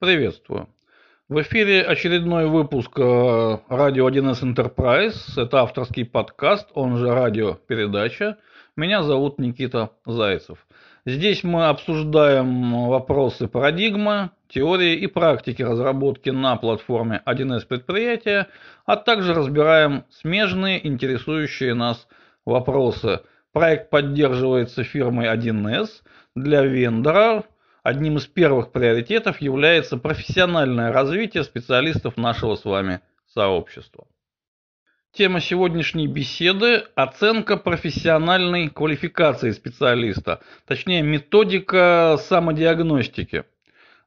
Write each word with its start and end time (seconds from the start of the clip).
Приветствую. 0.00 0.66
В 1.28 1.42
эфире 1.42 1.82
очередной 1.82 2.46
выпуск 2.46 2.90
э, 2.96 3.58
радио 3.68 4.08
1С 4.08 4.42
Enterprise. 4.42 5.14
Это 5.36 5.60
авторский 5.60 6.06
подкаст, 6.06 6.68
он 6.72 6.96
же 6.96 7.12
радиопередача. 7.12 8.38
Меня 8.76 9.02
зовут 9.02 9.38
Никита 9.38 9.90
Зайцев. 10.06 10.66
Здесь 11.04 11.44
мы 11.44 11.66
обсуждаем 11.66 12.88
вопросы 12.88 13.46
парадигмы, 13.46 14.30
теории 14.48 14.94
и 14.94 15.06
практики 15.06 15.60
разработки 15.60 16.30
на 16.30 16.56
платформе 16.56 17.20
1С 17.26 17.66
предприятия, 17.66 18.46
а 18.86 18.96
также 18.96 19.34
разбираем 19.34 20.04
смежные, 20.08 20.86
интересующие 20.86 21.74
нас 21.74 22.08
вопросы. 22.46 23.20
Проект 23.52 23.90
поддерживается 23.90 24.82
фирмой 24.82 25.26
1С 25.26 25.88
для 26.34 26.62
вендора– 26.62 27.44
одним 27.82 28.16
из 28.16 28.26
первых 28.26 28.72
приоритетов 28.72 29.40
является 29.40 29.96
профессиональное 29.96 30.92
развитие 30.92 31.44
специалистов 31.44 32.16
нашего 32.16 32.54
с 32.54 32.64
вами 32.64 33.00
сообщества. 33.26 34.06
Тема 35.12 35.40
сегодняшней 35.40 36.06
беседы– 36.06 36.84
оценка 36.94 37.56
профессиональной 37.56 38.68
квалификации 38.68 39.50
специалиста, 39.50 40.40
точнее 40.66 41.02
методика 41.02 42.16
самодиагностики. 42.20 43.44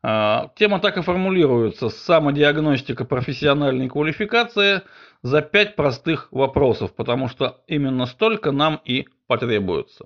А, 0.02 0.52
тема 0.56 0.80
так 0.80 0.98
и 0.98 1.02
формулируется– 1.02 1.90
самодиагностика 1.90 3.04
профессиональной 3.04 3.90
квалификации 3.90 4.82
за 5.24 5.42
пять 5.42 5.76
простых 5.76 6.30
вопросов, 6.32 6.96
потому 6.96 7.28
что 7.28 7.62
именно 7.68 8.06
столько 8.06 8.52
нам 8.52 8.80
и 8.86 9.08
потребуется. 9.28 10.06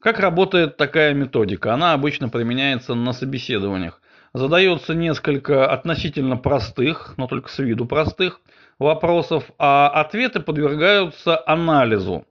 Как 0.00 0.20
работает 0.20 0.76
такая 0.76 1.12
методика? 1.12 1.74
Она 1.74 1.92
обычно 1.92 2.28
применяется 2.28 2.94
на 2.94 3.12
собеседованиях. 3.12 4.00
Задается 4.32 4.94
несколько 4.94 5.68
относительно 5.68 6.36
простых, 6.36 7.14
но 7.16 7.26
только 7.26 7.48
с 7.48 7.58
виду 7.58 7.84
простых 7.84 8.40
вопросов, 8.78 9.50
а 9.58 9.88
ответы 9.88 10.38
подвергаются 10.38 11.42
анализу. 11.46 12.24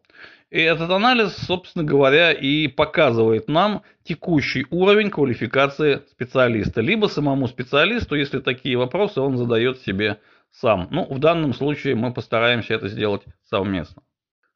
И 0.50 0.61
этот 0.61 0.89
анализ, 0.92 1.36
собственно 1.36 1.83
говоря, 1.83 2.31
и 2.31 2.69
показывает 2.69 3.50
нам 3.50 3.81
текущий 4.03 4.66
уровень 4.70 5.09
квалификации 5.09 6.03
специалиста. 6.09 6.80
Либо 6.80 7.08
самому 7.08 7.49
специалисту, 7.49 8.16
если 8.16 8.39
такие 8.39 8.77
вопросы 8.77 9.20
он 9.20 9.36
задает 9.36 9.80
себе 9.81 10.20
сам. 10.52 10.88
Ну, 10.89 11.03
в 11.03 11.20
данном 11.20 11.53
случае 11.53 11.95
мы 11.95 12.14
постараемся 12.14 12.75
это 12.75 12.88
сделать 12.88 13.23
совместно. 13.44 14.03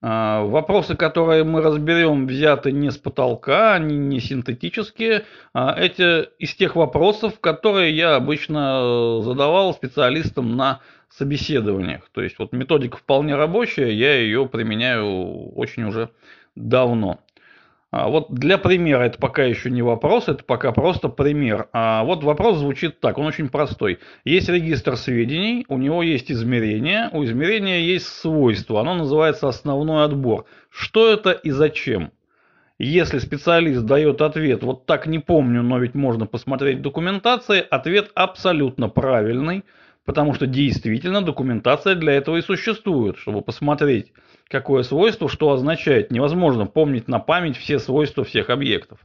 А, 0.04 0.44
вопросы, 0.44 0.96
которые 0.96 1.44
мы 1.44 1.62
разберем, 1.62 2.26
взяты 2.26 2.72
не 2.72 2.90
с 2.90 2.98
потолка, 2.98 3.76
они 3.76 3.98
не 3.98 4.20
синтетические. 4.20 5.26
А 5.54 5.76
эти 5.80 6.24
из 6.40 6.56
тех 6.56 6.76
вопросов, 6.76 7.40
которые 7.40 7.96
я 7.96 8.16
обычно 8.16 9.22
задавал 9.22 9.74
специалистам 9.74 10.58
на 10.58 10.82
собеседованиях. 11.10 12.10
То 12.12 12.22
есть 12.22 12.40
вот 12.40 12.52
методика 12.52 12.98
вполне 12.98 13.36
рабочая, 13.36 13.92
я 13.92 14.16
ее 14.16 14.48
применяю 14.48 15.52
очень 15.54 15.84
уже 15.84 16.10
давно. 16.56 17.20
А 17.92 18.08
вот 18.08 18.32
для 18.32 18.58
примера, 18.58 19.04
это 19.04 19.18
пока 19.18 19.44
еще 19.44 19.70
не 19.70 19.82
вопрос, 19.82 20.30
это 20.30 20.46
пока 20.46 20.72
просто 20.72 21.10
пример. 21.10 21.68
А 21.74 22.06
вот 22.06 22.24
вопрос 22.24 22.58
звучит 22.58 23.02
так, 23.02 23.18
он 23.18 23.26
очень 23.26 23.50
простой. 23.50 24.00
Есть 24.24 24.48
регистр 24.48 24.96
сведений, 24.96 25.66
у 25.68 25.78
него 25.78 26.02
есть 26.02 26.32
измерение, 26.32 27.10
у 27.12 27.26
измерения 27.26 27.82
есть 27.82 28.08
свойство, 28.08 28.80
оно 28.80 28.94
называется 28.94 29.50
основной 29.50 30.06
отбор. 30.06 30.46
Что 30.70 31.12
это 31.12 31.32
и 31.32 31.52
зачем? 31.52 32.12
Если 32.80 33.20
специалист 33.20 33.82
дает 33.82 34.22
ответ, 34.22 34.64
вот 34.64 34.86
так 34.86 35.06
не 35.06 35.20
помню, 35.20 35.62
но 35.62 35.78
ведь 35.78 35.94
можно 35.94 36.26
посмотреть 36.26 36.80
в 36.80 36.82
документации, 36.82 37.64
ответ 37.70 38.10
абсолютно 38.16 38.88
правильный, 38.88 39.66
потому 40.06 40.34
что 40.34 40.48
действительно 40.48 41.22
документация 41.22 41.96
для 41.96 42.14
этого 42.14 42.38
и 42.38 42.42
существует, 42.42 43.18
чтобы 43.18 43.42
посмотреть 43.42 44.14
какое 44.52 44.84
свойство 44.84 45.30
что 45.30 45.52
означает. 45.52 46.12
Невозможно 46.12 46.66
помнить 46.68 47.08
на 47.08 47.20
память 47.20 47.58
все 47.58 47.80
свойства 47.80 48.24
всех 48.24 48.50
объектов. 48.50 49.00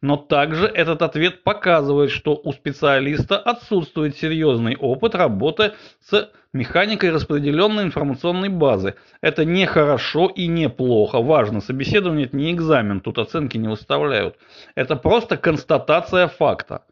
Но 0.00 0.16
также 0.16 0.66
этот 0.66 1.02
ответ 1.02 1.44
показывает, 1.44 2.10
что 2.10 2.40
у 2.42 2.52
специалиста 2.52 3.38
отсутствует 3.38 4.16
серьезный 4.16 4.76
опыт 4.76 5.14
работы 5.14 5.72
с 6.00 6.30
механикой 6.52 7.10
распределенной 7.10 7.84
информационной 7.84 8.48
базы. 8.48 8.94
Это 9.20 9.44
не 9.44 9.64
хорошо 9.66 10.26
и 10.26 10.48
не 10.48 10.68
плохо. 10.68 11.22
Важно, 11.22 11.60
собеседование 11.60 12.26
это 12.26 12.36
не 12.36 12.52
экзамен, 12.52 13.00
тут 13.00 13.18
оценки 13.18 13.56
не 13.56 13.68
выставляют. 13.68 14.36
Это 14.74 14.96
просто 14.96 15.36
констатация 15.36 16.26
факта. 16.26 16.84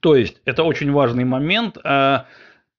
То 0.00 0.14
есть, 0.14 0.40
это 0.44 0.62
очень 0.62 0.92
важный 0.92 1.24
момент. 1.24 1.78
А 1.84 2.26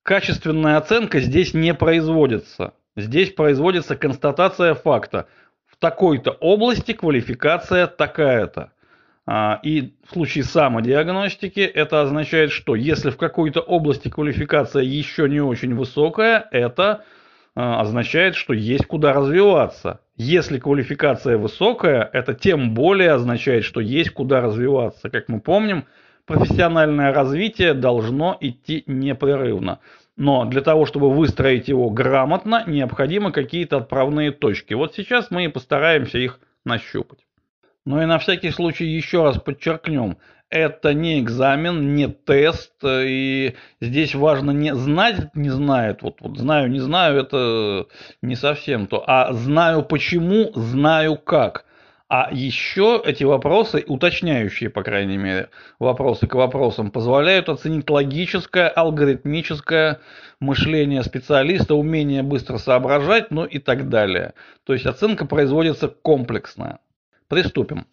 качественная 0.04 0.78
оценка 0.78 1.20
здесь 1.20 1.54
не 1.54 1.74
производится. 1.74 2.74
Здесь 2.96 3.32
производится 3.32 3.96
констатация 3.96 4.74
факта. 4.74 5.28
В 5.66 5.78
такой-то 5.78 6.32
области 6.32 6.92
квалификация 6.92 7.88
такая-то. 7.88 8.72
А, 9.26 9.60
и 9.64 9.94
в 10.08 10.14
случае 10.14 10.44
самодиагностики 10.44 11.62
это 11.62 12.02
означает, 12.02 12.52
что 12.52 12.76
если 12.76 13.12
в 13.12 13.18
какой-то 13.18 13.62
области 13.62 14.10
квалификация 14.10 14.84
еще 14.84 15.30
не 15.30 15.40
очень 15.40 15.74
высокая, 15.74 16.48
это 16.52 17.06
а, 17.56 17.80
означает, 17.80 18.36
что 18.36 18.54
есть 18.54 18.86
куда 18.88 19.14
развиваться. 19.14 20.02
Если 20.18 20.60
квалификация 20.60 21.38
высокая, 21.38 22.10
это 22.12 22.34
тем 22.34 22.74
более 22.74 23.12
означает, 23.12 23.64
что 23.64 23.80
есть 23.80 24.12
куда 24.12 24.42
развиваться. 24.42 25.10
Как 25.10 25.30
мы 25.30 25.40
помним, 25.40 25.86
профессиональное 26.26 27.14
развитие 27.14 27.74
должно 27.74 28.38
идти 28.40 28.84
непрерывно. 28.88 29.80
Но 30.22 30.46
для 30.46 30.62
того, 30.62 30.86
чтобы 30.86 31.10
выстроить 31.10 31.68
его 31.68 31.90
грамотно, 31.90 32.64
необходимы 32.68 33.32
какие-то 33.32 33.78
отправные 33.78 34.32
точки. 34.32 34.76
Вот 34.76 34.94
сейчас 34.94 35.32
мы 35.32 35.46
и 35.46 35.48
постараемся 35.48 36.20
их 36.20 36.40
нащупать. 36.64 37.26
Ну 37.88 38.00
и 38.00 38.06
на 38.06 38.20
всякий 38.20 38.52
случай 38.52 38.86
еще 38.86 39.24
раз 39.24 39.40
подчеркнем, 39.40 40.18
это 40.52 40.94
не 40.94 41.20
экзамен, 41.20 41.96
не 41.96 42.08
тест, 42.08 42.72
и 42.84 43.56
здесь 43.80 44.14
важно 44.14 44.52
не 44.52 44.76
знать, 44.76 45.34
не 45.34 45.50
знает, 45.50 46.04
вот, 46.04 46.18
вот 46.20 46.38
знаю, 46.38 46.70
не 46.70 46.82
знаю, 46.82 47.18
это 47.18 47.88
не 48.22 48.36
совсем 48.36 48.86
то, 48.86 49.04
а 49.08 49.34
знаю 49.34 49.82
почему, 49.82 50.52
знаю 50.54 51.18
как. 51.18 51.66
А 52.14 52.28
еще 52.30 53.02
эти 53.06 53.24
вопросы, 53.24 53.86
уточняющие, 53.88 54.70
по 54.70 54.84
крайней 54.84 55.16
мере, 55.16 55.50
вопросы 55.80 56.28
к 56.28 56.36
вопросам, 56.36 56.92
позволяют 56.92 57.48
оценить 57.48 57.90
логическое, 57.90 58.68
алгоритмическое 58.68 60.02
мышление 60.42 61.04
специалиста, 61.04 61.74
умение 61.74 62.22
быстро 62.22 62.58
соображать, 62.58 63.32
ну 63.32 63.46
и 63.46 63.60
так 63.60 63.88
далее. 63.88 64.34
То 64.66 64.74
есть 64.74 64.86
оценка 64.86 65.26
производится 65.26 65.88
комплексная. 65.88 66.80
Приступим. 67.30 67.88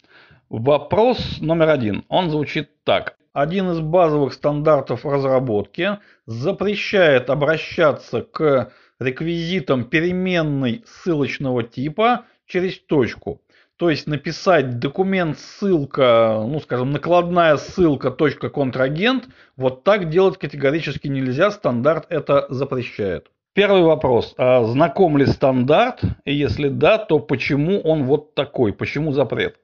Вопрос 0.49 1.37
номер 1.39 1.69
один. 1.69 2.03
Он 2.09 2.29
звучит 2.29 2.71
так. 2.83 3.15
Один 3.31 3.71
из 3.71 3.79
базовых 3.79 4.33
стандартов 4.33 5.05
разработки 5.05 5.97
запрещает 6.25 7.29
обращаться 7.29 8.23
к 8.23 8.73
реквизитам 8.99 9.85
переменной 9.85 10.83
ссылочного 10.85 11.63
типа 11.63 12.25
через 12.49 12.79
точку. 12.79 13.39
То 13.79 13.89
есть 13.89 14.07
написать 14.07 14.79
документ 14.79 15.39
ссылка, 15.39 16.43
ну 16.45 16.59
скажем, 16.59 16.91
накладная 16.91 17.55
ссылка 17.55 18.11
точка 18.11 18.49
контрагент, 18.49 19.29
вот 19.55 19.85
так 19.85 20.09
делать 20.09 20.37
категорически 20.37 21.07
нельзя, 21.07 21.49
стандарт 21.49 22.05
это 22.09 22.45
запрещает. 22.49 23.31
Первый 23.53 23.83
вопрос. 23.83 24.35
А 24.37 24.65
знаком 24.65 25.17
ли 25.17 25.25
стандарт? 25.25 26.01
И 26.25 26.33
если 26.33 26.67
да, 26.67 26.97
то 26.97 27.19
почему 27.19 27.79
он 27.79 28.03
вот 28.03 28.35
такой? 28.35 28.73
Почему 28.73 29.13
запрет? 29.13 29.55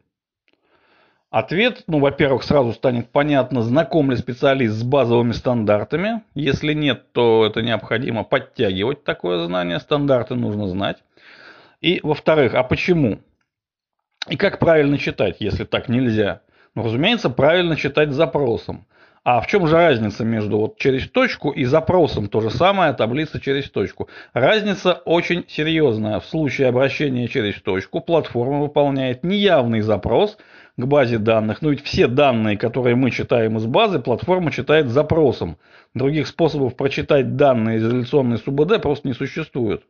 Ответ, 1.30 1.84
ну, 1.88 2.00
во-первых, 2.00 2.44
сразу 2.44 2.72
станет 2.72 3.10
понятно, 3.10 3.64
знаком 3.64 4.12
ли 4.12 4.16
специалист 4.16 4.76
с 4.76 4.84
базовыми 4.84 5.34
стандартами. 5.34 6.22
Если 6.36 6.72
нет, 6.72 7.12
то 7.12 7.46
это 7.46 7.62
необходимо 7.62 8.24
подтягивать 8.24 9.04
такое 9.04 9.46
знание, 9.46 9.80
стандарты 9.80 10.36
нужно 10.36 10.68
знать. 10.68 11.04
И, 11.82 12.00
во-вторых, 12.02 12.54
а 12.54 12.64
почему? 12.64 13.20
И 14.28 14.38
как 14.38 14.58
правильно 14.58 14.98
читать, 14.98 15.38
если 15.40 15.66
так 15.66 15.88
нельзя? 15.88 16.42
Ну, 16.74 16.84
разумеется, 16.84 17.30
правильно 17.30 17.76
читать 17.76 18.12
запросом. 18.12 18.88
А 19.24 19.40
в 19.42 19.48
чем 19.48 19.68
же 19.68 19.76
разница 19.76 20.24
между 20.24 20.58
вот 20.58 20.78
через 20.78 21.10
точку 21.10 21.50
и 21.50 21.64
запросом? 21.66 22.28
То 22.28 22.42
же 22.42 22.50
самое 22.50 22.94
таблица 22.94 23.40
через 23.40 23.70
точку. 23.70 24.08
Разница 24.34 24.94
очень 24.94 25.46
серьезная. 25.48 26.20
В 26.20 26.26
случае 26.26 26.68
обращения 26.68 27.28
через 27.28 27.62
точку 27.62 28.02
платформа 28.02 28.62
выполняет 28.62 29.24
неявный 29.24 29.82
запрос 29.82 30.38
к 30.78 30.86
базе 30.86 31.18
данных. 31.18 31.62
Но 31.62 31.70
ведь 31.70 31.84
все 31.84 32.08
данные, 32.08 32.58
которые 32.58 32.96
мы 32.96 33.10
читаем 33.10 33.58
из 33.58 33.66
базы, 33.66 34.00
платформа 34.00 34.52
читает 34.52 34.90
запросом. 34.90 35.58
Других 35.96 36.28
способов 36.28 36.76
прочитать 36.76 37.36
данные 37.36 37.78
из 37.78 37.92
реляционной 37.92 38.38
СУБД 38.38 38.82
просто 38.82 39.08
не 39.08 39.14
существует. 39.14 39.84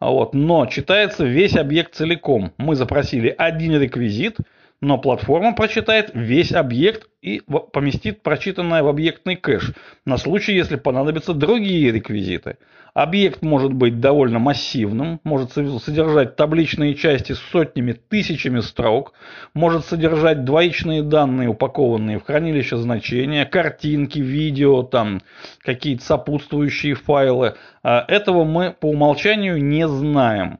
Вот. 0.00 0.34
Но 0.34 0.66
читается 0.66 1.24
весь 1.24 1.56
объект 1.56 1.94
целиком. 1.94 2.52
Мы 2.56 2.74
запросили 2.74 3.34
один 3.36 3.80
реквизит, 3.80 4.38
но 4.84 4.98
платформа 4.98 5.54
прочитает 5.54 6.10
весь 6.12 6.52
объект 6.52 7.08
и 7.22 7.40
поместит 7.72 8.22
прочитанное 8.22 8.82
в 8.82 8.88
объектный 8.88 9.34
кэш 9.34 9.72
на 10.04 10.18
случай, 10.18 10.54
если 10.54 10.76
понадобятся 10.76 11.32
другие 11.32 11.90
реквизиты. 11.90 12.58
Объект 12.92 13.42
может 13.42 13.72
быть 13.72 13.98
довольно 13.98 14.38
массивным, 14.38 15.20
может 15.24 15.52
содержать 15.52 16.36
табличные 16.36 16.94
части 16.94 17.32
с 17.32 17.38
сотнями, 17.38 17.92
тысячами 17.92 18.60
строк, 18.60 19.14
может 19.54 19.86
содержать 19.86 20.44
двоичные 20.44 21.02
данные, 21.02 21.48
упакованные 21.48 22.18
в 22.18 22.24
хранилище 22.24 22.76
значения, 22.76 23.46
картинки, 23.46 24.18
видео, 24.18 24.82
там 24.82 25.22
какие-то 25.64 26.04
сопутствующие 26.04 26.94
файлы. 26.94 27.54
А 27.82 28.04
этого 28.06 28.44
мы 28.44 28.76
по 28.78 28.86
умолчанию 28.90 29.60
не 29.64 29.88
знаем. 29.88 30.58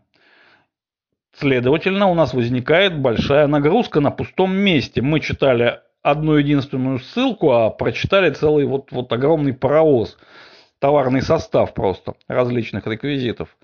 Следовательно, 1.36 2.06
у 2.06 2.14
нас 2.14 2.32
возникает 2.32 2.98
большая 2.98 3.48
нагрузка 3.48 4.00
на 4.00 4.10
пустом 4.10 4.54
месте. 4.54 5.02
Мы 5.02 5.18
читали 5.18 5.80
одну 6.02 6.34
единственную 6.34 7.00
ссылку, 7.00 7.50
а 7.52 7.70
прочитали 7.70 8.30
целый 8.30 8.66
вот, 8.66 8.92
вот 8.92 9.12
огромный 9.12 9.52
паровоз, 9.52 10.16
товарный 10.78 11.22
состав 11.22 11.74
просто 11.74 12.14
различных 12.28 12.86
реквизитов. 12.86 13.56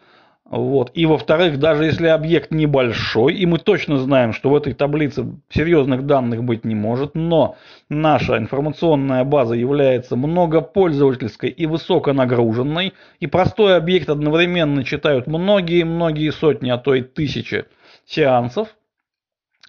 Вот. 0.51 0.91
И 0.95 1.07
во-вторых, 1.07 1.61
даже 1.61 1.85
если 1.85 2.09
объект 2.09 2.51
небольшой, 2.51 3.35
и 3.35 3.47
мы 3.47 3.59
точно 3.59 3.99
знаем, 3.99 4.33
что 4.33 4.51
в 4.51 4.57
этой 4.57 4.73
таблице 4.73 5.25
серьезных 5.49 6.07
данных 6.07 6.43
быть 6.43 6.65
не 6.65 6.75
может, 6.75 7.15
но 7.15 7.57
наша 7.89 8.37
информационная 8.37 9.23
база 9.23 9.55
является 9.55 10.17
многопользовательской 10.17 11.51
и 11.51 11.67
высоконагруженной, 11.67 12.95
и 13.21 13.27
простой 13.29 13.77
объект 13.77 14.09
одновременно 14.09 14.83
читают 14.83 15.29
многие-многие 15.29 16.33
сотни, 16.33 16.69
а 16.71 16.79
то 16.79 16.97
и 16.97 17.03
тысячи 17.03 17.67
сеансов, 18.05 18.75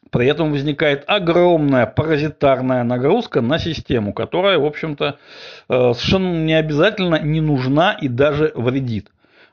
при 0.09 0.25
этом 0.25 0.51
возникает 0.51 1.03
огромная 1.05 1.85
паразитарная 1.85 2.83
нагрузка 2.83 3.41
на 3.41 3.59
систему, 3.59 4.13
которая, 4.13 4.57
в 4.57 4.65
общем-то, 4.65 5.19
э, 5.69 5.93
совершенно 5.93 6.43
не 6.43 6.55
обязательно 6.55 7.21
не 7.21 7.39
нужна 7.39 7.93
и 7.93 8.07
даже 8.07 8.51
вредит. 8.55 9.11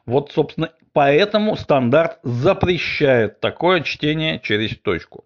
Вот, 0.08 0.32
собственно, 0.32 0.70
поэтому 0.98 1.54
стандарт 1.54 2.18
запрещает 2.24 3.38
такое 3.38 3.82
чтение 3.82 4.40
через 4.40 4.76
точку. 4.76 5.24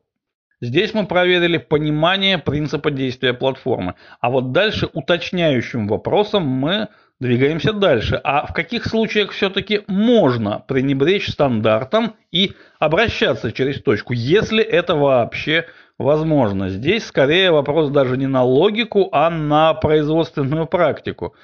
Здесь 0.61 0.93
мы 0.93 1.07
проверили 1.07 1.57
понимание 1.57 2.37
принципа 2.37 2.91
действия 2.91 3.33
платформы. 3.33 3.95
А 4.21 4.29
вот 4.29 4.53
дальше 4.53 4.91
уточняющим 4.93 5.89
вопросом 5.89 6.43
мы 6.47 6.89
двигаемся 7.21 7.73
дальше. 7.73 8.21
А 8.23 8.45
в 8.45 8.53
каких 8.53 8.85
случаях 8.85 9.31
все-таки 9.31 9.81
можно 9.87 10.63
пренебречь 10.69 11.31
стандартом 11.31 12.17
и 12.31 12.53
обращаться 12.79 13.51
через 13.51 13.81
точку, 13.83 14.13
если 14.13 14.63
это 14.63 14.95
вообще 14.95 15.65
возможно? 15.97 16.69
Здесь 16.69 17.07
скорее 17.07 17.51
вопрос 17.51 17.89
даже 17.89 18.19
не 18.19 18.27
на 18.27 18.45
логику, 18.45 19.09
а 19.11 19.31
на 19.31 19.73
производственную 19.73 20.67
практику. 20.67 21.35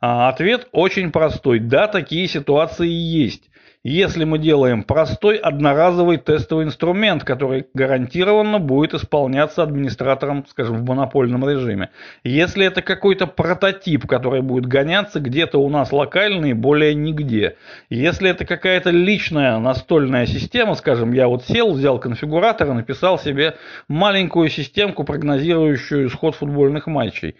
А 0.00 0.28
ответ 0.28 0.68
очень 0.70 1.10
простой. 1.10 1.58
Да, 1.58 1.88
такие 1.88 2.28
ситуации 2.28 2.88
есть. 2.88 3.50
Если 3.84 4.22
мы 4.22 4.38
делаем 4.38 4.84
простой 4.84 5.38
одноразовый 5.38 6.16
тестовый 6.16 6.66
инструмент, 6.66 7.24
который 7.24 7.66
гарантированно 7.74 8.60
будет 8.60 8.94
исполняться 8.94 9.64
администратором, 9.64 10.46
скажем, 10.48 10.76
в 10.76 10.84
монопольном 10.84 11.48
режиме. 11.48 11.90
Если 12.22 12.64
это 12.64 12.80
какой-то 12.80 13.26
прототип, 13.26 14.06
который 14.06 14.40
будет 14.40 14.66
гоняться 14.66 15.18
где-то 15.18 15.58
у 15.58 15.68
нас 15.68 15.90
локально 15.90 16.46
и 16.46 16.52
более 16.52 16.94
нигде. 16.94 17.56
Если 17.90 18.30
это 18.30 18.44
какая-то 18.44 18.90
личная 18.90 19.58
настольная 19.58 20.26
система, 20.26 20.76
скажем, 20.76 21.12
я 21.12 21.26
вот 21.26 21.44
сел, 21.44 21.72
взял 21.72 21.98
конфигуратор 21.98 22.70
и 22.70 22.74
написал 22.74 23.18
себе 23.18 23.56
маленькую 23.88 24.48
системку, 24.48 25.02
прогнозирующую 25.02 26.06
исход 26.06 26.36
футбольных 26.36 26.86
матчей. 26.86 27.34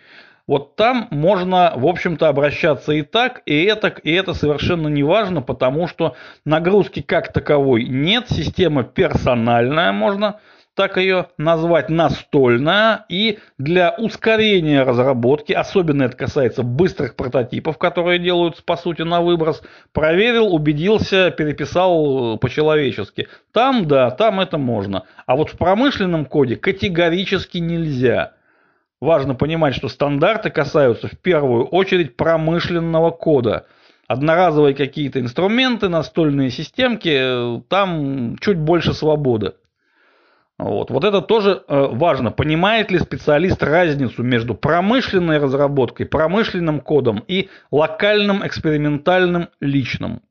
Вот 0.48 0.74
там 0.74 1.06
можно, 1.10 1.72
в 1.76 1.86
общем-то, 1.86 2.28
обращаться 2.28 2.92
и 2.92 3.02
так, 3.02 3.42
и 3.46 3.62
это, 3.64 3.88
и 3.88 4.12
это 4.12 4.34
совершенно 4.34 4.88
не 4.88 5.04
важно, 5.04 5.40
потому 5.40 5.86
что 5.86 6.16
нагрузки 6.44 7.00
как 7.00 7.32
таковой 7.32 7.84
нет, 7.84 8.26
система 8.28 8.82
персональная, 8.82 9.92
можно 9.92 10.40
так 10.74 10.96
ее 10.96 11.26
назвать, 11.36 11.90
настольная, 11.90 13.04
и 13.08 13.38
для 13.58 13.94
ускорения 13.98 14.82
разработки, 14.82 15.52
особенно 15.52 16.04
это 16.04 16.16
касается 16.16 16.62
быстрых 16.62 17.14
прототипов, 17.14 17.78
которые 17.78 18.18
делаются, 18.18 18.64
по 18.64 18.76
сути, 18.76 19.02
на 19.02 19.20
выброс, 19.20 19.62
проверил, 19.92 20.52
убедился, 20.52 21.30
переписал 21.30 22.38
по-человечески. 22.38 23.28
Там, 23.52 23.86
да, 23.86 24.10
там 24.10 24.40
это 24.40 24.56
можно. 24.56 25.04
А 25.26 25.36
вот 25.36 25.50
в 25.50 25.58
промышленном 25.58 26.24
коде 26.24 26.56
категорически 26.56 27.58
нельзя– 27.58 28.32
Важно 29.02 29.34
понимать, 29.34 29.74
что 29.74 29.88
стандарты 29.88 30.50
касаются 30.50 31.08
в 31.08 31.18
первую 31.18 31.64
очередь 31.64 32.16
промышленного 32.16 33.10
кода. 33.10 33.66
Одноразовые 34.06 34.76
какие-то 34.76 35.18
инструменты, 35.18 35.88
настольные 35.88 36.50
системки, 36.50 37.60
там 37.68 38.36
чуть 38.40 38.58
больше 38.58 38.92
свободы. 38.92 39.54
Вот. 40.56 40.92
вот 40.92 41.02
это 41.02 41.20
тоже 41.20 41.64
э, 41.66 41.88
важно. 41.90 42.30
Понимает 42.30 42.92
ли 42.92 43.00
специалист 43.00 43.60
разницу 43.60 44.22
между 44.22 44.54
промышленной 44.54 45.38
разработкой, 45.38 46.06
промышленным 46.06 46.78
кодом 46.78 47.24
и 47.26 47.48
локальным, 47.72 48.46
экспериментальным, 48.46 49.48
личным? 49.58 50.22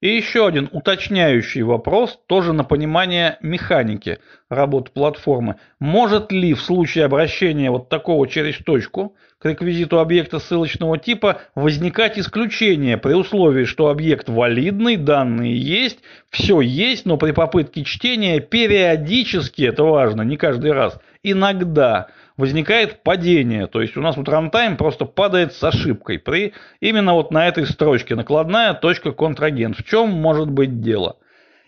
И 0.00 0.08
еще 0.16 0.46
один 0.46 0.70
уточняющий 0.72 1.60
вопрос, 1.60 2.18
тоже 2.26 2.54
на 2.54 2.64
понимание 2.64 3.36
механики 3.42 4.18
работы 4.48 4.90
платформы. 4.92 5.56
Может 5.78 6.32
ли 6.32 6.54
в 6.54 6.62
случае 6.62 7.04
обращения 7.04 7.70
вот 7.70 7.90
такого 7.90 8.26
через 8.26 8.56
точку 8.56 9.14
к 9.38 9.44
реквизиту 9.44 9.98
объекта 10.00 10.38
ссылочного 10.38 10.96
типа 10.96 11.42
возникать 11.54 12.18
исключение 12.18 12.96
при 12.96 13.12
условии, 13.12 13.64
что 13.64 13.88
объект 13.88 14.30
валидный, 14.30 14.96
данные 14.96 15.58
есть, 15.58 15.98
все 16.30 16.62
есть, 16.62 17.04
но 17.04 17.18
при 17.18 17.32
попытке 17.32 17.84
чтения 17.84 18.40
периодически, 18.40 19.62
это 19.62 19.84
важно, 19.84 20.22
не 20.22 20.38
каждый 20.38 20.72
раз, 20.72 20.98
иногда 21.22 22.08
возникает 22.36 23.02
падение. 23.02 23.66
То 23.66 23.80
есть 23.80 23.96
у 23.96 24.00
нас 24.00 24.16
вот 24.16 24.28
рантайм 24.28 24.76
просто 24.76 25.04
падает 25.04 25.52
с 25.52 25.62
ошибкой 25.62 26.18
при 26.18 26.54
именно 26.80 27.14
вот 27.14 27.30
на 27.30 27.46
этой 27.48 27.66
строчке 27.66 28.14
накладная 28.14 28.74
точка 28.74 29.12
контрагент. 29.12 29.76
В 29.76 29.84
чем 29.84 30.10
может 30.10 30.50
быть 30.50 30.80
дело? 30.80 31.16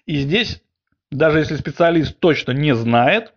И 0.07 0.17
здесь, 0.17 0.63
даже 1.11 1.39
если 1.39 1.57
специалист 1.57 2.19
точно 2.19 2.53
не 2.53 2.75
знает, 2.75 3.33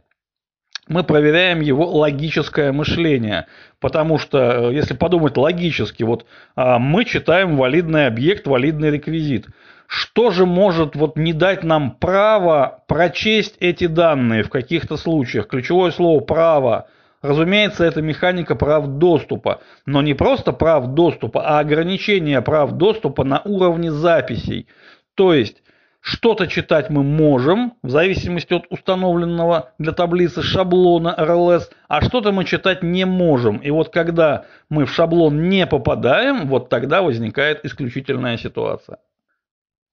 мы 0.88 1.04
проверяем 1.04 1.62
его 1.62 1.86
логическое 1.86 2.72
мышление. 2.72 3.48
Потому 3.80 4.18
что, 4.18 4.70
э, 4.70 4.74
если 4.74 4.94
подумать 4.94 5.38
логически, 5.38 6.04
вот 6.04 6.26
а, 6.56 6.80
мы 6.80 7.06
читаем 7.06 7.58
валидный 7.58 8.08
объект, 8.08 8.48
валидный 8.48 8.92
реквизит. 8.92 9.48
Что 9.88 10.32
же 10.32 10.46
может 10.46 10.96
вот 10.96 11.18
не 11.18 11.34
дать 11.34 11.64
нам 11.64 11.92
право 11.92 12.84
прочесть 12.88 13.56
эти 13.60 13.88
данные 13.88 14.44
в 14.44 14.50
каких-то 14.50 14.98
случаях? 14.98 15.48
Ключевое 15.48 15.92
слово 15.92 16.20
«право» 16.22 16.88
Разумеется, 17.26 17.84
это 17.84 18.02
механика 18.02 18.56
прав 18.56 18.88
доступа, 18.88 19.62
но 19.86 20.02
не 20.02 20.14
просто 20.14 20.54
прав 20.54 20.88
доступа, 20.94 21.42
а 21.46 21.60
ограничение 21.60 22.42
прав 22.42 22.74
доступа 22.74 23.24
на 23.24 23.42
уровне 23.44 23.92
записей. 23.92 24.68
То 25.16 25.34
есть, 25.34 25.64
что-то 26.02 26.46
читать 26.46 26.92
мы 26.92 27.02
можем, 27.02 27.74
в 27.82 27.90
зависимости 27.90 28.54
от 28.54 28.66
установленного 28.70 29.72
для 29.80 29.92
таблицы 29.92 30.44
шаблона 30.44 31.16
RLS, 31.18 31.64
а 31.88 32.02
что-то 32.02 32.32
мы 32.32 32.46
читать 32.46 32.84
не 32.84 33.06
можем. 33.06 33.58
И 33.58 33.72
вот 33.72 33.90
когда 33.90 34.46
мы 34.70 34.86
в 34.86 34.92
шаблон 34.94 35.50
не 35.50 35.66
попадаем, 35.66 36.48
вот 36.48 36.70
тогда 36.70 37.02
возникает 37.02 37.66
исключительная 37.66 38.38
ситуация. 38.38 39.00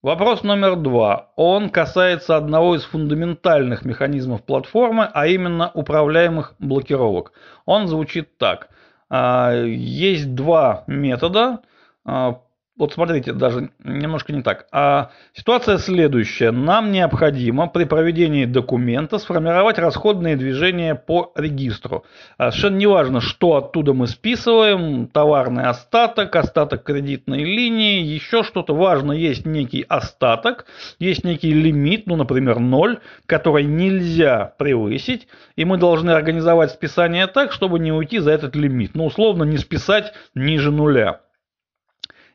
Вопрос 0.02 0.42
номер 0.42 0.75
два. 0.75 1.28
Он 1.37 1.71
касается 1.71 2.37
одного 2.37 2.75
из 2.75 2.82
фундаментальных 2.82 3.85
механизмов 3.85 4.42
платформы, 4.42 5.09
а 5.12 5.28
именно 5.28 5.71
управляемых 5.75 6.54
блокировок. 6.59 7.30
Он 7.66 7.87
звучит 7.87 8.37
так. 8.37 8.68
А, 9.09 9.54
есть 9.54 10.35
два 10.35 10.82
метода 10.88 11.61
а, 12.04 12.40
вот 12.82 12.94
смотрите, 12.94 13.32
даже 13.32 13.70
немножко 13.84 14.32
не 14.32 14.42
так. 14.42 14.66
А 14.72 15.12
ситуация 15.34 15.78
следующая. 15.78 16.50
Нам 16.50 16.90
необходимо 16.90 17.68
при 17.68 17.84
проведении 17.84 18.44
документа 18.44 19.18
сформировать 19.18 19.78
расходные 19.78 20.34
движения 20.34 20.96
по 20.96 21.30
регистру. 21.36 22.04
А 22.38 22.50
совершенно 22.50 22.76
не 22.78 22.86
важно, 22.88 23.20
что 23.20 23.54
оттуда 23.54 23.92
мы 23.92 24.08
списываем, 24.08 25.06
товарный 25.06 25.66
остаток, 25.66 26.34
остаток 26.34 26.82
кредитной 26.82 27.44
линии, 27.44 28.02
еще 28.02 28.42
что-то. 28.42 28.74
Важно, 28.74 29.12
есть 29.12 29.46
некий 29.46 29.86
остаток, 29.88 30.66
есть 30.98 31.22
некий 31.22 31.52
лимит, 31.52 32.08
ну, 32.08 32.16
например, 32.16 32.58
0, 32.58 32.98
который 33.26 33.62
нельзя 33.62 34.54
превысить, 34.58 35.28
и 35.54 35.64
мы 35.64 35.78
должны 35.78 36.10
организовать 36.10 36.72
списание 36.72 37.28
так, 37.28 37.52
чтобы 37.52 37.78
не 37.78 37.92
уйти 37.92 38.18
за 38.18 38.32
этот 38.32 38.56
лимит. 38.56 38.96
Ну, 38.96 39.04
условно, 39.04 39.44
не 39.44 39.58
списать 39.58 40.12
ниже 40.34 40.72
нуля. 40.72 41.20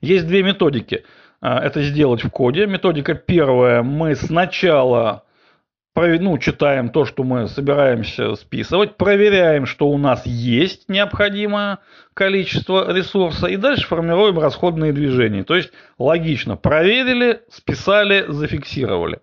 Есть 0.01 0.27
две 0.27 0.43
методики. 0.43 1.03
А, 1.41 1.59
это 1.59 1.81
сделать 1.81 2.23
в 2.23 2.29
коде. 2.29 2.65
Методика 2.65 3.13
первая. 3.15 3.83
Мы 3.83 4.15
сначала 4.15 5.23
ну, 5.97 6.37
читаем 6.37 6.89
то, 6.89 7.05
что 7.05 7.23
мы 7.23 7.47
собираемся 7.47 8.35
списывать, 8.35 8.97
проверяем, 8.97 9.65
что 9.65 9.87
у 9.87 9.97
нас 9.97 10.25
есть 10.25 10.89
необходимое 10.89 11.79
количество 12.13 12.93
ресурса, 12.93 13.47
и 13.47 13.57
дальше 13.57 13.87
формируем 13.87 14.37
расходные 14.37 14.93
движения. 14.93 15.43
То 15.43 15.55
есть 15.55 15.71
логично, 15.97 16.55
проверили, 16.55 17.41
списали, 17.49 18.25
зафиксировали. 18.27 19.21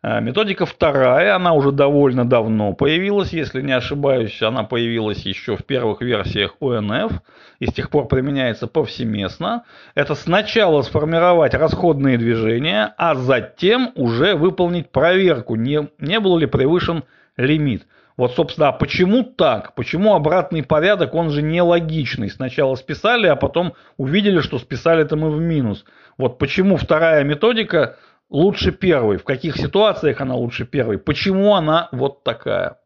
А, 0.00 0.20
методика 0.20 0.64
вторая, 0.64 1.34
она 1.34 1.54
уже 1.54 1.72
довольно 1.72 2.24
давно 2.24 2.72
появилась, 2.72 3.32
если 3.32 3.62
не 3.62 3.72
ошибаюсь, 3.72 4.40
она 4.42 4.62
появилась 4.62 5.26
еще 5.26 5.56
в 5.56 5.64
первых 5.64 6.02
версиях 6.02 6.54
ОНФ 6.60 7.20
и 7.58 7.66
с 7.66 7.72
тех 7.72 7.90
пор 7.90 8.06
применяется 8.06 8.68
повсеместно. 8.68 9.64
Это 9.96 10.14
сначала 10.14 10.82
сформировать 10.82 11.52
расходные 11.54 12.16
движения, 12.16 12.94
а 12.96 13.16
затем 13.16 13.90
уже 13.96 14.36
выполнить 14.36 14.92
проверку, 14.92 15.56
не, 15.56 15.88
не 15.98 16.20
был 16.20 16.38
ли 16.38 16.46
превышен 16.46 17.02
лимит. 17.36 17.84
Вот, 18.16 18.34
собственно, 18.34 18.68
а 18.68 18.72
почему 18.72 19.24
так? 19.24 19.74
Почему 19.74 20.14
обратный 20.14 20.64
порядок, 20.64 21.14
он 21.14 21.30
же 21.30 21.42
нелогичный? 21.42 22.30
Сначала 22.30 22.74
списали, 22.76 23.26
а 23.26 23.36
потом 23.36 23.74
увидели, 23.96 24.40
что 24.40 24.58
списали-то 24.58 25.16
мы 25.16 25.30
в 25.30 25.40
минус. 25.40 25.84
Вот 26.18 26.38
почему 26.38 26.76
вторая 26.76 27.22
методика 27.22 27.96
лучше 28.30 28.72
первой, 28.72 29.16
в 29.16 29.24
каких 29.24 29.56
ситуациях 29.56 30.20
она 30.20 30.34
лучше 30.34 30.66
первой, 30.66 30.98
почему 30.98 31.54
она 31.54 31.88
вот 31.92 32.24
такая. 32.24 32.78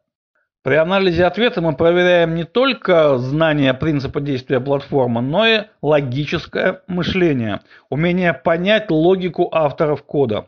При 0.63 0.75
анализе 0.75 1.25
ответа 1.25 1.61
мы 1.61 1.75
проверяем 1.75 2.35
не 2.35 2.45
только 2.45 3.17
знание 3.17 3.73
принципа 3.73 4.21
действия 4.21 4.61
платформы, 4.61 5.21
но 5.21 5.45
и 5.45 5.63
логическое 5.81 6.81
мышление, 6.87 7.59
умение 7.89 8.33
понять 8.33 8.89
логику 8.89 9.49
авторов 9.51 10.03
кода. 10.03 10.47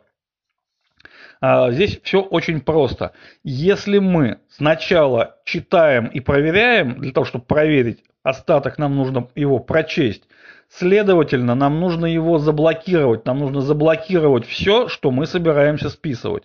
А, 1.41 1.69
здесь 1.71 1.99
все 2.01 2.21
очень 2.21 2.61
просто. 2.61 3.11
Если 3.43 3.99
мы 3.99 4.39
сначала 4.47 5.35
читаем 5.43 6.07
и 6.07 6.21
проверяем, 6.21 7.01
для 7.01 7.11
того, 7.11 7.25
чтобы 7.25 7.43
проверить 7.43 8.01
остаток, 8.23 8.77
нам 8.77 8.95
нужно 8.95 9.27
его 9.35 9.59
прочесть, 9.59 10.23
Следовательно, 10.69 11.55
нам 11.55 11.79
нужно 11.79 12.05
его 12.05 12.37
заблокировать. 12.37 13.25
Нам 13.25 13.39
нужно 13.39 13.61
заблокировать 13.61 14.45
все, 14.45 14.87
что 14.87 15.11
мы 15.11 15.25
собираемся 15.25 15.89
списывать. 15.89 16.43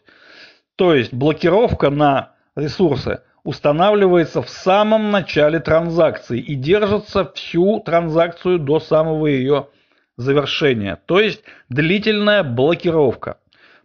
То 0.76 0.94
есть 0.94 1.12
блокировка 1.12 1.90
на 1.90 2.34
ресурсы 2.56 3.20
устанавливается 3.42 4.42
в 4.42 4.48
самом 4.48 5.10
начале 5.10 5.60
транзакции 5.60 6.38
и 6.38 6.54
держится 6.54 7.30
всю 7.34 7.80
транзакцию 7.80 8.58
до 8.58 8.80
самого 8.80 9.26
ее 9.26 9.68
завершения. 10.16 10.98
То 11.06 11.20
есть 11.20 11.42
длительная 11.68 12.42
блокировка. 12.42 13.38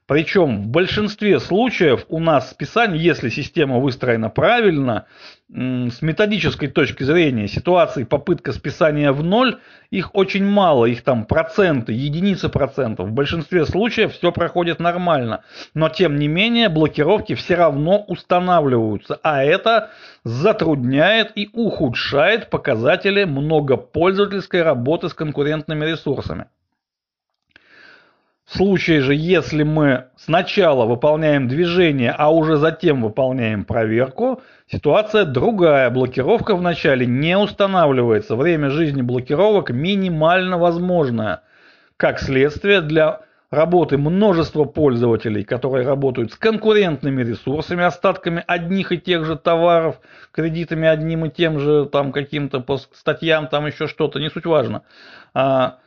Причем 0.08 0.62
в 0.62 0.68
большинстве 0.68 1.40
случаев 1.40 2.06
у 2.10 2.20
нас 2.20 2.52
списание, 2.52 3.04
если 3.04 3.30
система 3.30 3.80
выстроена 3.80 4.30
правильно, 4.30 5.08
с 5.48 6.02
методической 6.02 6.68
точки 6.68 7.04
зрения 7.04 7.48
ситуации 7.48 8.04
попытка 8.04 8.52
списания 8.52 9.12
в 9.12 9.24
ноль, 9.24 9.60
их 9.92 10.16
очень 10.16 10.44
мало, 10.44 10.86
их 10.86 11.04
там 11.04 11.26
проценты, 11.26 11.94
единицы 11.94 12.50
процентов. 12.50 13.10
В 13.10 13.12
большинстве 13.12 13.66
случаев 13.66 14.14
все 14.14 14.32
проходит 14.32 14.80
нормально. 14.80 15.44
Но 15.76 15.90
тем 15.90 16.18
не 16.18 16.28
менее 16.28 16.70
блокировки 16.70 17.36
все 17.36 17.56
равно 17.56 18.04
устанавливаются. 18.08 19.20
А 19.22 19.44
это 19.44 19.92
затрудняет 20.24 21.32
и 21.36 21.50
ухудшает 21.54 22.50
показатели 22.50 23.24
многопользовательской 23.24 24.64
работы 24.64 25.10
с 25.10 25.14
конкурентными 25.14 25.86
ресурсами. 25.86 26.48
В 28.46 28.58
случае 28.58 29.02
же, 29.02 29.16
если 29.16 29.64
мы 29.64 30.06
сначала 30.18 30.86
выполняем 30.86 31.48
движение, 31.48 32.14
а 32.16 32.30
уже 32.30 32.58
затем 32.58 33.02
выполняем 33.02 33.66
проверку, 33.66 34.42
ситуация 34.72 35.26
другая. 35.26 35.90
Блокировка 35.90 36.56
вначале 36.56 37.08
не 37.08 37.36
устанавливается. 37.38 38.36
Время 38.36 38.70
жизни 38.70 39.02
блокировок 39.02 39.72
минимально 39.72 40.60
возможное. 40.60 41.42
Как 41.98 42.20
следствие, 42.20 42.82
для 42.82 43.22
работы 43.50 43.98
множества 43.98 44.66
пользователей, 44.66 45.44
которые 45.44 45.88
работают 45.88 46.34
с 46.34 46.36
конкурентными 46.36 47.24
ресурсами, 47.24 47.84
остатками 47.84 48.44
одних 48.46 48.92
и 48.92 49.00
тех 49.00 49.26
же 49.26 49.38
товаров, 49.38 50.00
кредитами 50.32 50.88
одним 50.88 51.26
и 51.26 51.30
тем 51.30 51.60
же, 51.60 51.86
там 51.86 52.12
каким-то 52.12 52.60
по 52.60 52.78
статьям, 52.78 53.48
там 53.48 53.66
еще 53.66 53.88
что-то, 53.88 54.20
не 54.20 54.30
суть 54.30 54.46
важно 54.46 54.84
а, 55.34 55.78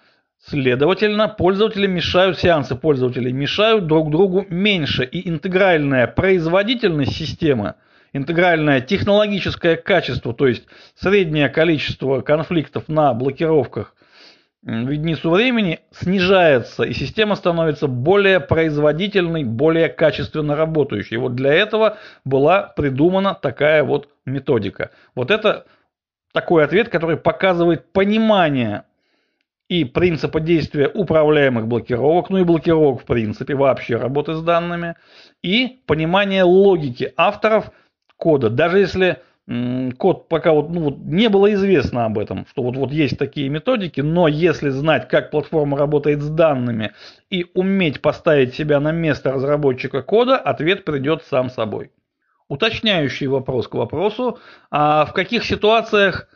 Следовательно, 0.45 1.29
пользователи 1.29 1.87
мешают, 1.87 2.39
сеансы 2.39 2.77
пользователей 2.77 3.33
мешают 3.33 3.87
друг 3.87 4.11
другу 4.11 4.47
меньше, 4.49 5.05
и 5.05 5.29
интегральная 5.29 6.07
производительность 6.07 7.17
системы, 7.17 7.75
интегральное 8.13 8.81
технологическое 8.81 9.77
качество, 9.77 10.33
то 10.33 10.47
есть 10.47 10.65
среднее 10.95 11.49
количество 11.49 12.21
конфликтов 12.21 12.89
на 12.89 13.13
блокировках 13.15 13.95
в 14.63 14.91
единицу 14.91 15.31
времени 15.31 15.81
снижается, 15.93 16.83
и 16.83 16.93
система 16.93 17.37
становится 17.37 17.87
более 17.87 18.41
производительной, 18.41 19.45
более 19.45 19.89
качественно 19.89 20.57
работающей. 20.57 21.17
Вот 21.17 21.35
для 21.35 21.53
этого 21.53 21.99
была 22.25 22.63
придумана 22.77 23.35
такая 23.35 23.85
вот 23.85 24.09
методика. 24.27 24.91
Вот 25.15 25.31
это 25.31 25.67
такой 26.33 26.65
ответ, 26.65 26.89
который 26.89 27.17
показывает 27.17 27.93
понимание 27.93 28.85
и 29.69 29.85
принципа 29.85 30.41
действия 30.41 30.89
управляемых 30.89 31.67
блокировок, 31.67 32.31
ну 32.31 32.39
и 32.39 32.45
блокировок 32.45 33.03
в 33.03 33.05
принципе, 33.05 33.55
вообще 33.55 33.97
работы 33.97 34.35
с 34.35 34.43
данными, 34.43 34.97
и 35.43 35.81
понимание 35.87 36.43
логики 36.43 37.13
авторов 37.17 37.71
кода. 38.17 38.51
Даже 38.51 38.79
если 38.79 39.19
код 39.97 40.29
пока 40.29 40.53
вот, 40.53 40.69
ну, 40.69 40.83
вот 40.83 40.99
не 40.99 41.29
было 41.29 41.53
известно 41.55 42.05
об 42.05 42.19
этом, 42.19 42.47
что 42.51 42.63
вот, 42.63 42.77
вот 42.77 42.93
есть 42.93 43.19
такие 43.19 43.49
методики, 43.49 44.03
но 44.03 44.29
если 44.29 44.69
знать, 44.69 45.09
как 45.09 45.31
платформа 45.31 45.79
работает 45.79 46.21
с 46.21 46.29
данными 46.29 46.93
и 47.31 47.47
уметь 47.55 48.03
поставить 48.03 48.55
себя 48.55 48.79
на 48.79 48.93
место 48.93 49.33
разработчика 49.33 50.03
кода, 50.03 50.37
ответ 50.37 50.85
придет 50.85 51.23
сам 51.25 51.49
собой. 51.49 51.93
Уточняющий 52.49 53.27
вопрос 53.27 53.69
к 53.69 53.75
вопросу, 53.75 54.39
а 54.71 55.07
в 55.07 55.15
каких 55.15 55.45
ситуациях 55.45 56.29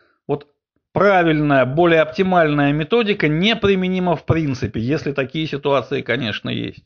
правильная, 0.93 1.65
более 1.65 2.01
оптимальная 2.01 2.73
методика 2.73 3.29
неприменима 3.29 4.17
в 4.17 4.25
принципе, 4.25 4.81
если 4.81 5.13
такие 5.13 5.47
ситуации, 5.47 6.03
конечно, 6.03 6.49
есть. 6.49 6.85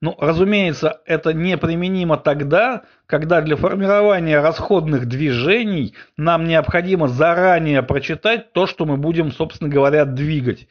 Ну, 0.00 0.14
разумеется, 0.18 1.00
это 1.06 1.32
неприменимо 1.32 2.18
тогда, 2.18 2.82
когда 3.06 3.40
для 3.40 3.56
формирования 3.56 4.40
расходных 4.40 5.06
движений 5.06 5.94
нам 6.18 6.44
необходимо 6.44 7.08
заранее 7.08 7.82
прочитать 7.82 8.52
то, 8.52 8.66
что 8.66 8.84
мы 8.84 8.98
будем, 8.98 9.32
собственно 9.32 9.70
говоря, 9.70 10.04
двигать. 10.04 10.68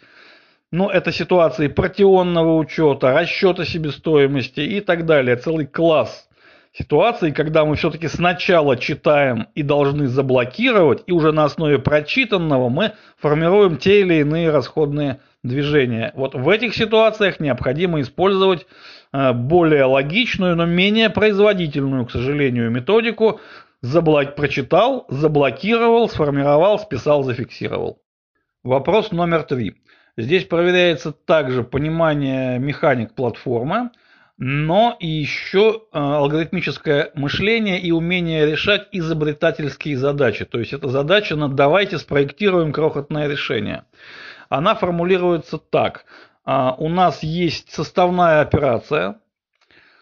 Ну, 0.72 0.90
это 0.90 1.12
ситуации 1.12 1.68
партионного 1.68 2.58
учета, 2.58 3.20
расчета 3.20 3.66
себестоимости 3.66 4.60
и 4.60 4.82
так 4.82 5.06
далее. 5.06 5.36
Целый 5.36 5.66
класс 5.66 6.30
ситуации, 6.74 7.32
когда 7.32 7.65
мы 7.65 7.75
все-таки 7.75 8.08
сначала 8.08 8.75
читаем 8.77 9.48
и 9.56 9.63
должны 9.63 10.08
заблокировать, 10.08 11.03
и 11.06 11.12
уже 11.12 11.32
на 11.32 11.46
основе 11.46 11.80
прочитанного 11.80 12.70
мы 12.70 12.94
формируем 13.18 13.77
те 13.77 14.01
или 14.01 14.15
иные 14.15 14.50
расходные 14.50 15.20
движения. 15.44 16.12
Вот 16.15 16.36
в 16.36 16.50
этих 16.50 16.75
ситуациях 16.75 17.39
необходимо 17.39 18.01
использовать 18.01 18.65
э, 19.12 19.34
более 19.34 19.86
логичную, 19.86 20.56
но 20.56 20.65
менее 20.65 21.10
производительную, 21.10 22.06
к 22.06 22.12
сожалению, 22.12 22.72
методику. 22.72 23.39
Заблок... 23.82 24.36
Прочитал, 24.36 25.06
заблокировал, 25.10 26.10
сформировал, 26.10 26.80
списал, 26.80 27.24
зафиксировал. 27.24 28.00
Вопрос 28.63 29.12
номер 29.12 29.44
три. 29.44 29.75
Здесь 30.15 30.46
проверяется 30.46 31.12
также 31.12 31.63
понимание 31.63 32.58
механик 32.58 33.13
платформы– 33.13 33.92
но 34.38 34.98
и 35.00 35.08
еще 35.08 35.84
э, 35.92 35.98
алгоритмическое 35.98 37.12
мышление 37.13 37.80
и 37.80 37.92
умение 37.92 38.46
решать 38.46 38.88
изобретательские 38.92 39.98
задачи. 39.98 40.46
То 40.46 40.60
есть 40.60 40.74
это 40.74 40.90
задача 40.90 41.36
на 41.36 41.50
давайте 41.50 42.00
спроектируем 42.00 42.74
крохотное 42.74 43.28
решение. 43.28 43.86
Она 44.50 44.75
формулируется 44.75 45.58
так. 45.58 46.06
А, 46.46 46.75
у 46.78 46.90
нас 46.90 47.24
есть 47.24 47.72
составная 47.72 48.42
операция, 48.42 49.20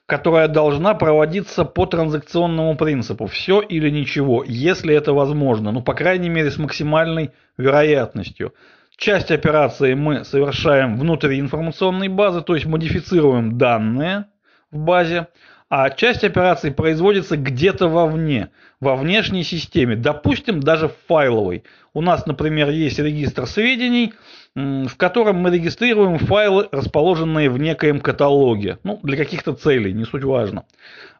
которая 0.05 0.47
должна 0.47 0.93
проводиться 0.93 1.63
по 1.63 1.85
транзакционному 1.85 2.75
принципу. 2.75 3.27
Все 3.27 3.61
или 3.61 3.89
ничего, 3.89 4.43
если 4.45 4.95
это 4.95 5.13
возможно. 5.13 5.71
Ну, 5.71 5.81
по 5.81 5.93
крайней 5.93 6.29
мере, 6.29 6.51
с 6.51 6.57
максимальной 6.57 7.31
вероятностью. 7.57 8.53
Часть 9.01 9.31
операции 9.31 9.96
мы 9.96 10.24
совершаем 10.25 10.96
внутри 10.96 11.39
информационной 11.39 12.08
базы, 12.08 12.43
то 12.43 12.53
есть 12.53 12.67
модифицируем 12.67 13.58
данные 13.58 14.27
в 14.70 14.77
базе, 14.77 15.25
а 15.71 15.89
часть 15.89 16.25
операций 16.25 16.69
производится 16.69 17.37
где-то 17.37 17.87
вовне, 17.87 18.49
во 18.81 18.97
внешней 18.97 19.43
системе, 19.43 19.95
допустим, 19.95 20.59
даже 20.59 20.89
в 20.89 20.95
файловой. 21.07 21.63
У 21.93 22.01
нас, 22.01 22.25
например, 22.25 22.71
есть 22.71 22.99
регистр 22.99 23.47
сведений, 23.47 24.13
в 24.53 24.97
котором 24.97 25.37
мы 25.37 25.49
регистрируем 25.49 26.17
файлы, 26.17 26.67
расположенные 26.73 27.49
в 27.49 27.57
некоем 27.57 28.01
каталоге. 28.01 28.79
Ну, 28.83 28.99
для 29.01 29.15
каких-то 29.15 29.53
целей, 29.53 29.93
не 29.93 30.03
суть 30.03 30.25
важно. 30.25 30.65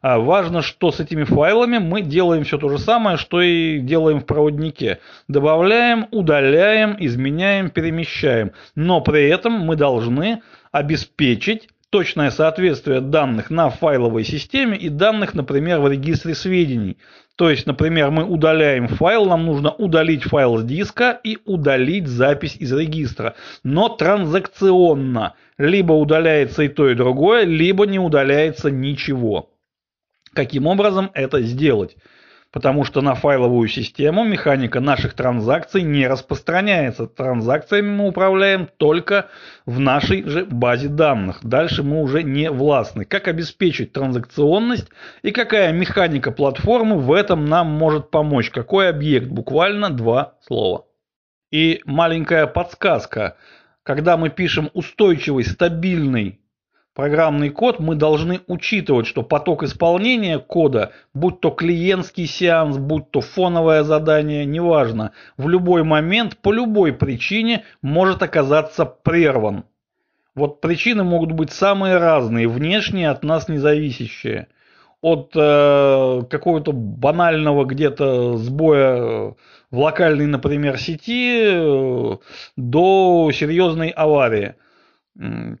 А 0.02 0.18
важно, 0.18 0.60
что 0.60 0.92
с 0.92 1.00
этими 1.00 1.24
файлами 1.24 1.78
мы 1.78 2.02
делаем 2.02 2.44
все 2.44 2.58
то 2.58 2.68
же 2.68 2.76
самое, 2.76 3.16
что 3.16 3.40
и 3.40 3.78
делаем 3.78 4.20
в 4.20 4.26
проводнике. 4.26 4.98
Добавляем, 5.28 6.08
удаляем, 6.10 6.96
изменяем, 6.98 7.70
перемещаем. 7.70 8.52
Но 8.74 9.00
при 9.00 9.30
этом 9.30 9.60
мы 9.60 9.76
должны 9.76 10.42
обеспечить 10.72 11.70
точное 11.92 12.30
соответствие 12.30 13.02
данных 13.02 13.50
на 13.50 13.68
файловой 13.68 14.24
системе 14.24 14.78
и 14.78 14.88
данных, 14.88 15.34
например, 15.34 15.80
в 15.80 15.88
регистре 15.90 16.34
сведений. 16.34 16.96
То 17.36 17.50
есть, 17.50 17.66
например, 17.66 18.10
мы 18.10 18.24
удаляем 18.24 18.88
файл, 18.88 19.26
нам 19.26 19.44
нужно 19.44 19.70
удалить 19.70 20.22
файл 20.24 20.56
с 20.56 20.64
диска 20.64 21.20
и 21.22 21.38
удалить 21.44 22.08
запись 22.08 22.56
из 22.56 22.72
регистра. 22.72 23.34
Но 23.62 23.90
транзакционно. 23.90 25.34
Либо 25.58 25.92
удаляется 25.92 26.62
и 26.62 26.68
то, 26.68 26.88
и 26.88 26.94
другое, 26.94 27.44
либо 27.44 27.86
не 27.86 27.98
удаляется 27.98 28.70
ничего. 28.70 29.50
Каким 30.32 30.66
образом 30.66 31.10
это 31.12 31.42
сделать? 31.42 31.96
Потому 32.52 32.84
что 32.84 33.00
на 33.00 33.14
файловую 33.14 33.66
систему 33.66 34.24
механика 34.24 34.78
наших 34.78 35.14
транзакций 35.14 35.82
не 35.82 36.06
распространяется. 36.06 37.06
Транзакциями 37.06 37.88
мы 37.88 38.08
управляем 38.08 38.68
только 38.76 39.30
в 39.64 39.80
нашей 39.80 40.22
же 40.24 40.44
базе 40.44 40.88
данных. 40.88 41.40
Дальше 41.42 41.82
мы 41.82 42.02
уже 42.02 42.22
не 42.22 42.50
властны. 42.50 43.06
Как 43.06 43.26
обеспечить 43.26 43.92
транзакционность 43.92 44.88
и 45.22 45.30
какая 45.30 45.72
механика 45.72 46.30
платформы 46.30 46.98
в 46.98 47.12
этом 47.12 47.46
нам 47.46 47.68
может 47.68 48.10
помочь? 48.10 48.50
Какой 48.50 48.90
объект? 48.90 49.28
Буквально 49.28 49.88
два 49.88 50.34
слова. 50.42 50.84
И 51.50 51.80
маленькая 51.86 52.46
подсказка. 52.46 53.36
Когда 53.82 54.16
мы 54.16 54.28
пишем 54.28 54.70
устойчивый, 54.74 55.44
стабильный 55.44 56.41
программный 56.94 57.50
код, 57.50 57.80
мы 57.80 57.94
должны 57.94 58.40
учитывать, 58.46 59.06
что 59.06 59.22
поток 59.22 59.62
исполнения 59.62 60.38
кода, 60.38 60.92
будь 61.14 61.40
то 61.40 61.50
клиентский 61.50 62.26
сеанс, 62.26 62.76
будь 62.76 63.10
то 63.10 63.20
фоновое 63.20 63.82
задание, 63.82 64.44
неважно, 64.44 65.12
в 65.36 65.48
любой 65.48 65.84
момент 65.84 66.36
по 66.36 66.52
любой 66.52 66.92
причине 66.92 67.64
может 67.80 68.22
оказаться 68.22 68.84
прерван. 68.84 69.64
Вот 70.34 70.60
причины 70.60 71.04
могут 71.04 71.32
быть 71.32 71.52
самые 71.52 71.98
разные, 71.98 72.48
внешние 72.48 73.10
от 73.10 73.22
нас 73.22 73.48
независящие. 73.48 74.48
От 75.02 75.32
э, 75.34 76.22
какого-то 76.30 76.72
банального 76.72 77.64
где-то 77.64 78.36
сбоя 78.36 79.34
в 79.70 79.78
локальной, 79.78 80.26
например, 80.26 80.78
сети 80.78 81.40
э, 81.42 82.16
до 82.56 83.30
серьезной 83.32 83.88
аварии. 83.88 84.54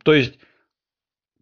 То 0.04 0.14
есть 0.14 0.38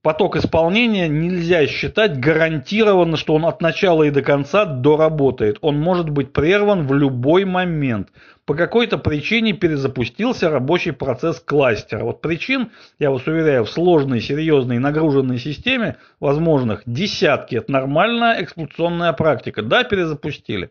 поток 0.03 0.37
исполнения 0.37 1.09
нельзя 1.09 1.67
считать 1.67 2.19
гарантированно, 2.19 3.17
что 3.17 3.35
он 3.35 3.45
от 3.45 3.61
начала 3.61 4.05
и 4.05 4.11
до 4.11 4.23
конца 4.23 4.65
доработает. 4.65 5.59
Он 5.61 5.79
может 5.79 6.09
быть 6.09 6.33
прерван 6.33 6.87
в 6.87 6.95
любой 6.95 7.45
момент. 7.45 8.09
По 8.47 8.55
какой-то 8.55 8.99
причине 8.99 9.53
перезапустился 9.53 10.51
рабочий 10.51 10.93
процесс 10.93 11.39
кластера. 11.39 12.05
Вот 12.05 12.21
причин, 12.21 12.71
я 12.99 13.11
вас 13.11 13.27
уверяю, 13.27 13.65
в 13.65 13.71
сложной, 13.71 14.21
серьезной, 14.21 14.79
нагруженной 14.79 15.39
системе 15.39 15.97
возможных 16.19 16.83
десятки. 16.87 17.57
Это 17.57 17.71
нормальная 17.71 18.43
эксплуатационная 18.43 19.13
практика. 19.13 19.63
Да, 19.63 19.85
перезапустили 19.85 20.71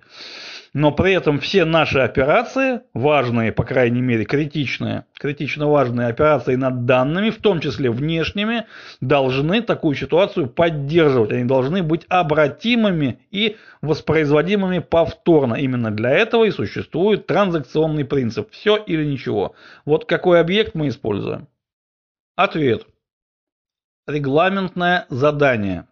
но 0.73 0.91
при 0.91 1.13
этом 1.13 1.39
все 1.39 1.65
наши 1.65 1.99
операции, 1.99 2.81
важные, 2.93 3.51
по 3.51 3.63
крайней 3.63 4.01
мере, 4.01 4.25
критичные, 4.25 5.05
критично 5.19 5.67
важные 5.67 6.07
операции 6.07 6.55
над 6.55 6.85
данными, 6.85 7.31
в 7.31 7.38
том 7.38 7.59
числе 7.59 7.89
внешними, 7.89 8.65
должны 9.01 9.61
такую 9.61 9.95
ситуацию 9.95 10.47
поддерживать. 10.47 11.31
Они 11.31 11.45
должны 11.45 11.81
быть 11.81 12.05
обратимыми 12.07 13.19
и 13.31 13.57
воспроизводимыми 13.81 14.79
повторно. 14.79 15.55
Именно 15.55 15.91
для 15.91 16.11
этого 16.11 16.45
и 16.45 16.51
существует 16.51 17.25
транзакционный 17.25 18.05
принцип. 18.05 18.51
Все 18.51 18.77
или 18.77 19.03
ничего. 19.03 19.55
Вот 19.85 20.05
какой 20.05 20.39
объект 20.39 20.75
мы 20.75 20.89
используем? 20.89 21.47
Ответ. 22.35 22.85
Регламентное 24.08 25.05
задание. 25.10 25.88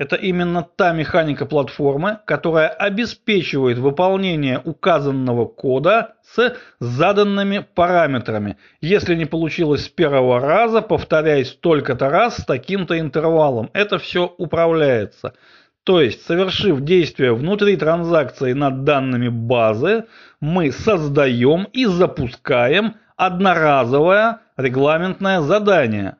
Это 0.00 0.16
именно 0.16 0.62
та 0.62 0.94
механика 0.94 1.44
платформы, 1.44 2.20
которая 2.24 2.68
обеспечивает 2.68 3.76
выполнение 3.76 4.58
указанного 4.64 5.44
кода 5.44 6.14
с 6.22 6.56
заданными 6.80 7.66
параметрами. 7.74 8.56
Если 8.80 9.14
не 9.14 9.26
получилось 9.26 9.84
с 9.84 9.88
первого 9.90 10.40
раза, 10.40 10.80
повторяй 10.80 11.44
столько-то 11.44 12.08
раз 12.08 12.38
с 12.38 12.46
таким-то 12.46 12.98
интервалом. 12.98 13.68
Это 13.74 13.98
все 13.98 14.34
управляется. 14.38 15.34
То 15.84 16.00
есть, 16.00 16.24
совершив 16.24 16.80
действие 16.80 17.34
внутри 17.34 17.76
транзакции 17.76 18.54
над 18.54 18.84
данными 18.84 19.28
базы, 19.28 20.06
мы 20.40 20.72
создаем 20.72 21.64
и 21.74 21.84
запускаем 21.84 22.94
одноразовое 23.16 24.38
регламентное 24.56 25.42
задание. 25.42 26.16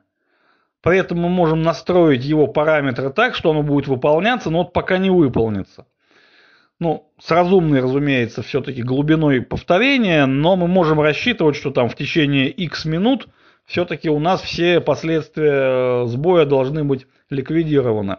При 0.81 0.97
этом 0.97 1.19
мы 1.19 1.29
можем 1.29 1.61
настроить 1.61 2.25
его 2.25 2.47
параметры 2.47 3.11
так, 3.11 3.35
что 3.35 3.51
оно 3.51 3.61
будет 3.61 3.87
выполняться, 3.87 4.49
но 4.49 4.59
вот 4.59 4.73
пока 4.73 4.97
не 4.97 5.09
выполнится. 5.09 5.85
Ну, 6.79 7.11
с 7.19 7.29
разумной, 7.29 7.79
разумеется, 7.81 8.41
все-таки 8.41 8.81
глубиной 8.81 9.41
повторения, 9.41 10.25
но 10.25 10.55
мы 10.55 10.67
можем 10.67 10.99
рассчитывать, 10.99 11.55
что 11.55 11.69
там 11.69 11.89
в 11.89 11.95
течение 11.95 12.49
x 12.49 12.85
минут 12.85 13.27
все-таки 13.65 14.09
у 14.09 14.17
нас 14.17 14.41
все 14.41 14.81
последствия 14.81 16.07
сбоя 16.07 16.45
должны 16.45 16.83
быть 16.83 17.05
ликвидированы. 17.29 18.17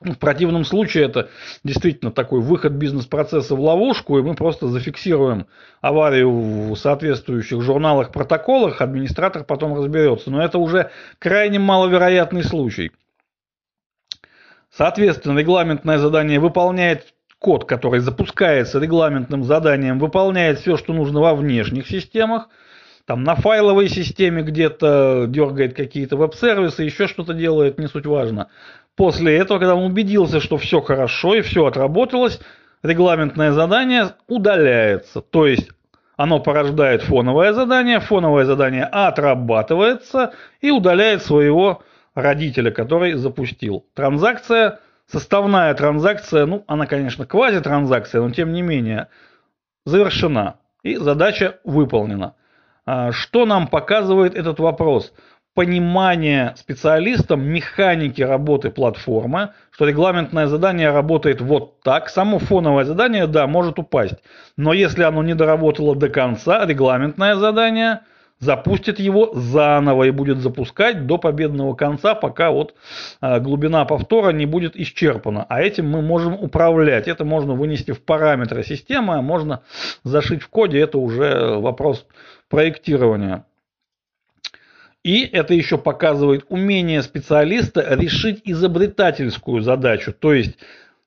В 0.00 0.16
противном 0.16 0.64
случае 0.64 1.06
это 1.06 1.30
действительно 1.64 2.12
такой 2.12 2.40
выход 2.40 2.72
бизнес-процесса 2.72 3.54
в 3.54 3.60
ловушку, 3.60 4.18
и 4.18 4.22
мы 4.22 4.34
просто 4.34 4.68
зафиксируем 4.68 5.46
аварию 5.80 6.30
в 6.30 6.76
соответствующих 6.76 7.62
журналах, 7.62 8.12
протоколах, 8.12 8.82
администратор 8.82 9.44
потом 9.44 9.74
разберется. 9.74 10.30
Но 10.30 10.42
это 10.42 10.58
уже 10.58 10.90
крайне 11.18 11.58
маловероятный 11.58 12.44
случай. 12.44 12.92
Соответственно, 14.70 15.38
регламентное 15.38 15.96
задание 15.96 16.40
выполняет 16.40 17.14
код, 17.38 17.64
который 17.64 18.00
запускается 18.00 18.78
регламентным 18.78 19.44
заданием, 19.44 19.98
выполняет 19.98 20.58
все, 20.58 20.76
что 20.76 20.92
нужно 20.92 21.20
во 21.20 21.34
внешних 21.34 21.86
системах, 21.88 22.48
там 23.06 23.22
на 23.22 23.36
файловой 23.36 23.88
системе 23.88 24.42
где-то 24.42 25.26
дергает 25.28 25.74
какие-то 25.74 26.16
веб-сервисы, 26.16 26.82
еще 26.82 27.06
что-то 27.06 27.34
делает, 27.34 27.78
не 27.78 27.86
суть 27.86 28.04
важно. 28.04 28.48
После 28.96 29.36
этого, 29.36 29.58
когда 29.58 29.74
он 29.74 29.84
убедился, 29.84 30.40
что 30.40 30.56
все 30.56 30.80
хорошо 30.80 31.34
и 31.34 31.42
все 31.42 31.66
отработалось, 31.66 32.40
регламентное 32.82 33.52
задание 33.52 34.14
удаляется. 34.26 35.20
То 35.20 35.46
есть 35.46 35.70
оно 36.16 36.40
порождает 36.40 37.02
фоновое 37.02 37.52
задание, 37.52 38.00
фоновое 38.00 38.46
задание 38.46 38.84
отрабатывается 38.84 40.32
и 40.62 40.70
удаляет 40.70 41.22
своего 41.22 41.82
родителя, 42.14 42.70
который 42.70 43.12
запустил. 43.14 43.84
Транзакция, 43.94 44.80
составная 45.06 45.74
транзакция, 45.74 46.46
ну, 46.46 46.64
она, 46.66 46.86
конечно, 46.86 47.26
квазитранзакция, 47.26 48.22
но 48.22 48.30
тем 48.30 48.52
не 48.54 48.62
менее, 48.62 49.08
завершена. 49.84 50.56
И 50.82 50.96
задача 50.96 51.58
выполнена. 51.64 52.34
А, 52.86 53.12
что 53.12 53.44
нам 53.44 53.66
показывает 53.66 54.34
этот 54.34 54.58
вопрос? 54.58 55.12
Понимание 55.56 56.52
специалистам 56.58 57.42
механики 57.42 58.20
работы 58.20 58.70
платформы, 58.70 59.52
что 59.70 59.86
регламентное 59.86 60.48
задание 60.48 60.90
работает 60.90 61.40
вот 61.40 61.80
так. 61.80 62.10
Само 62.10 62.38
фоновое 62.38 62.84
задание, 62.84 63.26
да, 63.26 63.46
может 63.46 63.78
упасть. 63.78 64.16
Но 64.58 64.74
если 64.74 65.02
оно 65.02 65.22
не 65.22 65.34
доработало 65.34 65.96
до 65.96 66.10
конца, 66.10 66.66
регламентное 66.66 67.36
задание 67.36 68.00
запустит 68.38 68.98
его 68.98 69.32
заново 69.32 70.04
и 70.04 70.10
будет 70.10 70.40
запускать 70.40 71.06
до 71.06 71.16
победного 71.16 71.72
конца, 71.72 72.14
пока 72.14 72.50
вот 72.50 72.74
а, 73.22 73.40
глубина 73.40 73.86
повтора 73.86 74.32
не 74.32 74.44
будет 74.44 74.76
исчерпана. 74.76 75.46
А 75.48 75.62
этим 75.62 75.88
мы 75.88 76.02
можем 76.02 76.34
управлять. 76.34 77.08
Это 77.08 77.24
можно 77.24 77.54
вынести 77.54 77.92
в 77.92 78.02
параметры 78.02 78.62
системы, 78.62 79.14
а 79.14 79.22
можно 79.22 79.62
зашить 80.04 80.42
в 80.42 80.48
коде. 80.48 80.80
Это 80.80 80.98
уже 80.98 81.56
вопрос 81.56 82.04
проектирования. 82.50 83.46
И 85.06 85.20
это 85.20 85.54
еще 85.54 85.78
показывает 85.78 86.46
умение 86.48 87.00
специалиста 87.00 87.94
решить 87.94 88.40
изобретательскую 88.42 89.60
задачу. 89.60 90.12
То 90.12 90.32
есть 90.32 90.56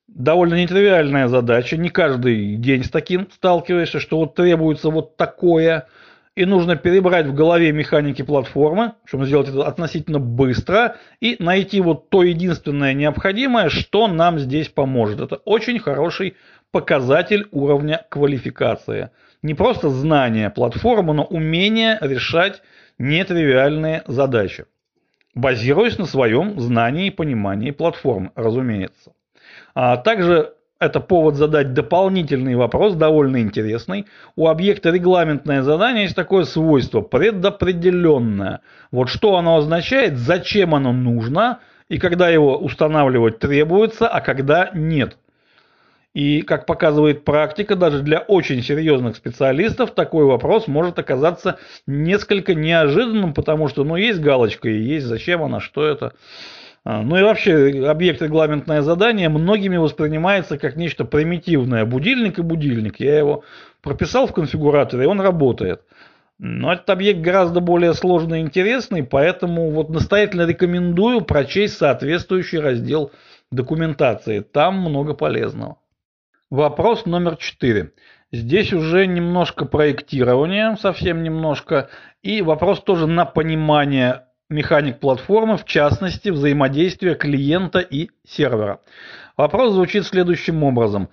довольно 0.08 0.54
нетривиальная 0.54 1.28
задача, 1.28 1.76
не 1.76 1.90
каждый 1.90 2.56
день 2.56 2.86
с 2.86 2.90
таким 2.90 3.28
сталкиваешься, 3.30 4.00
что 4.00 4.20
вот 4.20 4.36
требуется 4.36 4.90
вот 4.90 5.18
такое. 5.18 5.90
и 6.38 6.46
нужно 6.46 6.78
перебрать 6.78 7.26
в 7.26 7.34
голове 7.34 7.74
механики 7.74 8.22
платформы, 8.22 8.94
чтобы 9.04 9.26
сделать 9.26 9.50
это 9.50 9.68
относительно 9.68 10.20
быстро, 10.20 10.96
и 11.20 11.36
найти 11.38 11.82
вот 11.82 12.10
то 12.10 12.24
единственное 12.24 12.94
необходимое, 12.94 13.68
что 13.68 14.08
нам 14.08 14.40
здесь 14.40 14.70
поможет. 14.70 15.20
Это 15.20 15.36
очень 15.44 15.80
хороший 15.80 16.38
показатель 16.72 17.50
уровня 17.52 18.06
квалификации. 18.08 19.10
Не 19.42 19.56
просто 19.56 19.90
знание 19.90 20.50
платформы, 20.50 21.14
но 21.14 21.26
умение 21.26 21.98
решать 22.00 22.62
нетривиальные 23.00 24.04
задачи, 24.06 24.66
базируясь 25.34 25.98
на 25.98 26.06
своем 26.06 26.60
знании 26.60 27.08
и 27.08 27.12
понимании 27.12 27.72
платформы, 27.72 28.32
разумеется. 28.36 29.14
А 29.74 29.98
также 29.98 30.54
это 30.80 31.02
повод 31.02 31.36
задать 31.36 31.74
дополнительный 31.74 32.56
вопрос, 32.56 32.96
довольно 32.96 33.42
интересный. 33.42 34.06
У 34.36 34.48
объекта 34.48 34.92
регламентное 34.92 35.62
задание 35.62 36.04
есть 36.04 36.16
такое 36.16 36.46
свойство– 36.46 37.02
предопределенное. 37.02 38.62
Вот 38.92 39.10
что 39.10 39.36
оно 39.36 39.58
означает, 39.58 40.18
зачем 40.18 40.74
оно 40.74 40.94
нужно, 40.94 41.60
и 41.90 41.98
когда 41.98 42.30
его 42.30 42.58
устанавливать 42.58 43.40
требуется, 43.40 44.08
а 44.08 44.22
когда 44.22 44.72
нет. 44.74 45.18
И, 46.14 46.42
как 46.42 46.66
показывает 46.66 47.24
практика, 47.24 47.76
даже 47.76 48.02
для 48.02 48.20
очень 48.20 48.64
серьезных 48.64 49.16
специалистов 49.16 49.92
такой 49.92 50.26
вопрос 50.26 50.68
может 50.68 50.98
оказаться 50.98 51.60
несколько 51.86 52.56
неожиданным, 52.56 53.34
потому 53.34 53.68
что, 53.68 53.84
ну, 53.84 53.96
есть 53.96 54.20
галочка 54.20 54.70
и 54.70 54.82
есть 54.82 55.06
зачем 55.06 55.44
она, 55.44 55.60
что 55.60 55.86
это. 55.86 56.14
А, 56.84 57.04
ну 57.04 57.18
и 57.18 57.22
вообще 57.22 57.86
объект 57.88 58.22
регламентное 58.22 58.82
задание 58.82 59.30
многими 59.30 59.78
воспринимается 59.78 60.58
как 60.58 60.76
нечто 60.76 61.06
примитивное. 61.06 61.86
Будильник 61.86 62.40
и 62.40 62.42
будильник. 62.42 63.00
Я 63.00 63.20
его 63.20 63.44
прописал 63.84 64.26
в 64.26 64.34
конфигураторе, 64.34 65.04
и 65.04 65.08
он 65.08 65.22
работает. 65.22 65.82
Но 66.40 66.72
этот 66.72 66.90
объект 66.90 67.20
гораздо 67.20 67.60
более 67.60 67.94
сложный 67.94 68.40
и 68.40 68.44
интересный, 68.44 69.04
поэтому 69.04 69.72
вот 69.72 69.90
настоятельно 69.90 70.48
рекомендую 70.48 71.22
прочесть 71.22 71.78
соответствующий 71.78 72.60
раздел 72.60 73.12
документации. 73.52 74.40
Там 74.40 74.80
много 74.80 75.14
полезного. 75.14 75.78
Вопрос 76.50 77.06
номер 77.06 77.36
четыре. 77.36 77.92
Здесь 78.32 78.74
уже 78.74 79.06
немножко 79.06 79.66
проектирования, 79.66 80.76
совсем 80.82 81.22
немножко, 81.22 81.90
и 82.24 82.42
вопрос 82.42 82.82
тоже 82.82 83.06
на 83.06 83.26
понимание 83.26 84.24
механик 84.50 85.00
платформы, 85.00 85.58
в 85.58 85.66
частности, 85.66 86.30
взаимодействия 86.30 87.14
клиента 87.14 87.78
и 87.78 88.10
сервера. 88.28 88.80
Вопрос 89.38 89.74
звучит 89.74 90.08
следующим 90.08 90.64
образом. 90.64 91.10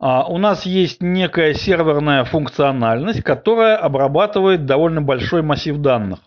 А, 0.00 0.26
у 0.26 0.38
нас 0.38 0.66
есть 0.66 1.00
некая 1.00 1.54
серверная 1.54 2.24
функциональность, 2.24 3.22
которая 3.22 3.76
обрабатывает 3.76 4.66
довольно 4.66 5.02
большой 5.02 5.42
массив 5.42 5.76
данных. 5.76 6.18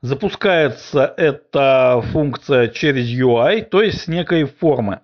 Запускается 0.00 1.12
эта 1.18 2.00
функция 2.12 2.68
через 2.68 3.10
UI, 3.10 3.60
то 3.60 3.82
есть 3.82 4.02
с 4.02 4.08
некой 4.08 4.44
формы. 4.44 5.00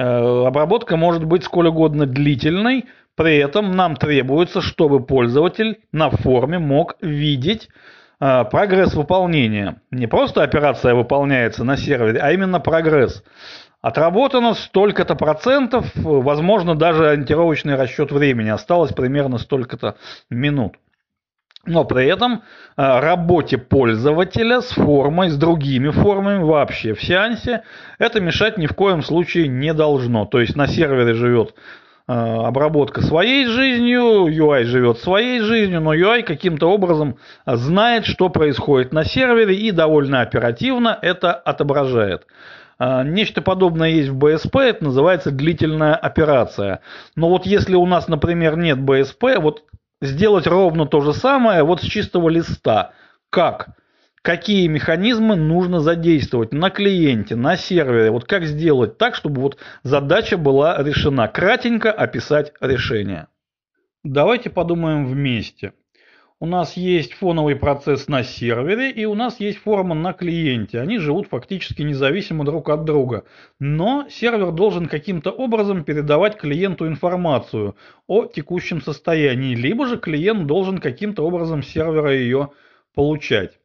Э, 0.00 0.46
обработка 0.46 0.96
может 0.96 1.24
быть 1.24 1.44
сколь 1.44 1.68
угодно 1.68 2.06
длительной, 2.06 2.86
при 3.16 3.36
этом 3.36 3.72
нам 3.72 3.96
требуется, 3.96 4.62
чтобы 4.62 5.04
пользователь 5.04 5.80
на 5.92 6.08
форме 6.08 6.58
мог 6.58 6.94
видеть 7.02 7.68
а, 8.18 8.44
прогресс 8.44 8.94
выполнения. 8.94 9.82
Не 9.90 10.06
просто 10.06 10.42
операция 10.42 10.94
выполняется 10.94 11.64
на 11.64 11.76
сервере, 11.76 12.18
а 12.18 12.32
именно 12.32 12.60
прогресс. 12.60 13.22
Отработано 13.82 14.54
столько-то 14.54 15.16
процентов, 15.16 15.90
возможно, 15.94 16.74
даже 16.74 17.10
ориентировочный 17.10 17.74
расчет 17.74 18.10
времени. 18.10 18.48
Осталось 18.48 18.92
примерно 18.92 19.36
столько-то 19.36 19.96
минут. 20.30 20.76
Но 21.66 21.84
при 21.84 22.06
этом 22.06 22.42
а, 22.76 23.00
работе 23.00 23.58
пользователя 23.58 24.60
с 24.62 24.70
формой, 24.70 25.28
с 25.28 25.36
другими 25.36 25.90
формами 25.90 26.42
вообще 26.42 26.94
в 26.94 27.02
сеансе 27.02 27.62
это 27.98 28.20
мешать 28.20 28.56
ни 28.56 28.66
в 28.66 28.74
коем 28.74 29.02
случае 29.02 29.48
не 29.48 29.74
должно. 29.74 30.24
То 30.24 30.40
есть 30.40 30.56
на 30.56 30.66
сервере 30.66 31.12
живет 31.12 31.54
Э, 32.12 32.44
обработка 32.44 33.02
своей 33.02 33.46
жизнью, 33.46 34.26
UI 34.26 34.64
живет 34.64 34.98
своей 34.98 35.38
жизнью, 35.42 35.80
но 35.80 35.94
UI 35.94 36.24
каким-то 36.24 36.68
образом 36.68 37.18
знает, 37.46 38.04
что 38.04 38.28
происходит 38.30 38.92
на 38.92 39.04
сервере 39.04 39.54
и 39.54 39.70
довольно 39.70 40.20
оперативно 40.20 40.98
это 41.00 41.32
отображает. 41.32 42.26
Э, 42.80 43.04
нечто 43.04 43.42
подобное 43.42 43.90
есть 43.90 44.08
в 44.08 44.16
БСП, 44.16 44.58
это 44.58 44.86
называется 44.86 45.30
длительная 45.30 45.94
операция. 45.94 46.80
Но 47.14 47.28
вот 47.28 47.46
если 47.46 47.76
у 47.76 47.86
нас, 47.86 48.08
например, 48.08 48.56
нет 48.56 48.80
БСП, 48.80 49.38
вот 49.38 49.62
сделать 50.00 50.46
ровно 50.46 50.86
то 50.86 51.00
же 51.00 51.12
самое 51.12 51.62
вот 51.62 51.82
с 51.82 51.84
чистого 51.84 52.28
листа. 52.28 52.92
Как? 53.30 53.76
какие 54.22 54.66
механизмы 54.66 55.36
нужно 55.36 55.80
задействовать 55.80 56.52
на 56.52 56.70
клиенте, 56.70 57.36
на 57.36 57.56
сервере, 57.56 58.10
вот 58.10 58.24
как 58.24 58.44
сделать 58.44 58.98
так, 58.98 59.14
чтобы 59.14 59.40
вот 59.40 59.58
задача 59.82 60.36
была 60.36 60.82
решена, 60.82 61.28
кратенько 61.28 61.90
описать 61.90 62.52
решение. 62.60 63.28
Давайте 64.04 64.50
подумаем 64.50 65.06
вместе. 65.06 65.72
У 66.42 66.46
нас 66.46 66.74
есть 66.78 67.12
фоновый 67.12 67.54
процесс 67.54 68.08
на 68.08 68.24
сервере 68.24 68.90
и 68.90 69.04
у 69.04 69.14
нас 69.14 69.40
есть 69.40 69.58
форма 69.58 69.94
на 69.94 70.14
клиенте. 70.14 70.80
Они 70.80 70.96
живут 70.96 71.26
фактически 71.26 71.82
независимо 71.82 72.46
друг 72.46 72.70
от 72.70 72.84
друга. 72.84 73.24
Но 73.58 74.06
сервер 74.08 74.50
должен 74.50 74.88
каким-то 74.88 75.32
образом 75.32 75.84
передавать 75.84 76.38
клиенту 76.38 76.86
информацию 76.86 77.76
о 78.06 78.24
текущем 78.24 78.80
состоянии, 78.80 79.54
либо 79.54 79.86
же 79.86 79.98
клиент 79.98 80.46
должен 80.46 80.78
каким-то 80.78 81.26
образом 81.26 81.62
сервера 81.62 82.14
ее 82.14 82.48
получать. 82.94 83.59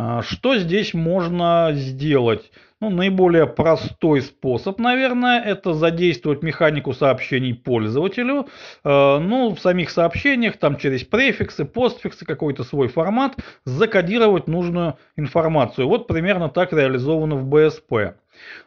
А, 0.00 0.22
что 0.22 0.56
здесь 0.56 0.94
можно 0.94 1.70
сделать? 1.72 2.52
Ну, 2.80 2.88
наиболее 2.88 3.48
простой 3.48 4.22
способ, 4.22 4.78
наверное, 4.78 5.42
это 5.42 5.74
задействовать 5.74 6.44
механику 6.44 6.92
сообщений 6.92 7.52
пользователю. 7.52 8.46
А, 8.84 9.18
ну, 9.18 9.52
в 9.56 9.58
самих 9.58 9.90
сообщениях, 9.90 10.56
там 10.56 10.76
через 10.76 11.02
префиксы, 11.02 11.64
постфиксы, 11.64 12.24
какой-то 12.24 12.62
свой 12.62 12.86
формат, 12.86 13.38
закодировать 13.64 14.46
нужную 14.46 14.98
информацию. 15.16 15.88
Вот 15.88 16.06
примерно 16.06 16.48
так 16.48 16.72
реализовано 16.72 17.34
в 17.34 17.44
БСП. 17.46 18.14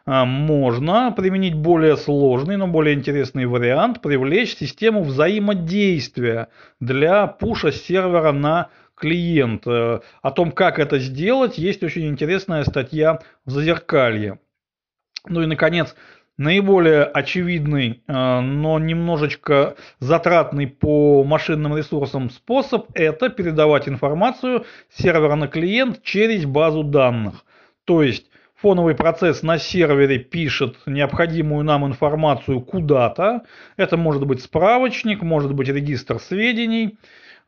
А, 0.04 0.26
можно 0.26 1.12
применить 1.16 1.54
более 1.54 1.96
сложный, 1.96 2.58
но 2.58 2.66
более 2.66 2.94
интересный 2.94 3.46
вариант, 3.46 4.02
привлечь 4.02 4.56
систему 4.56 5.02
взаимодействия 5.02 6.48
для 6.78 7.26
пуша 7.26 7.72
сервера 7.72 8.32
на 8.32 8.68
клиент. 9.02 9.66
Э, 9.66 10.00
о 10.22 10.30
том, 10.30 10.52
как 10.52 10.78
это 10.78 11.00
сделать, 11.00 11.58
есть 11.58 11.82
очень 11.82 12.06
интересная 12.06 12.62
статья 12.62 13.18
в 13.44 13.50
Зазеркалье. 13.50 14.38
Ну 15.26 15.42
и, 15.42 15.46
наконец, 15.46 15.96
наиболее 16.38 17.02
очевидный, 17.02 18.04
э, 18.06 18.40
но 18.40 18.78
немножечко 18.78 19.74
затратный 19.98 20.68
по 20.68 21.24
машинным 21.24 21.76
ресурсам 21.76 22.30
способ– 22.30 22.90
это 22.94 23.28
передавать 23.28 23.88
информацию 23.88 24.64
с 24.88 25.02
сервера 25.02 25.34
на 25.34 25.48
клиент 25.48 26.04
через 26.04 26.44
базу 26.44 26.84
данных. 26.84 27.44
То 27.84 28.04
есть 28.04 28.30
фоновый 28.54 28.94
процесс 28.94 29.42
на 29.42 29.58
сервере 29.58 30.20
пишет 30.20 30.76
необходимую 30.86 31.64
нам 31.64 31.84
информацию 31.84 32.60
куда-то. 32.60 33.42
Это 33.76 33.96
может 33.96 34.24
быть 34.28 34.42
справочник, 34.42 35.22
может 35.22 35.52
быть 35.54 35.68
регистр 35.68 36.20
сведений, 36.20 36.98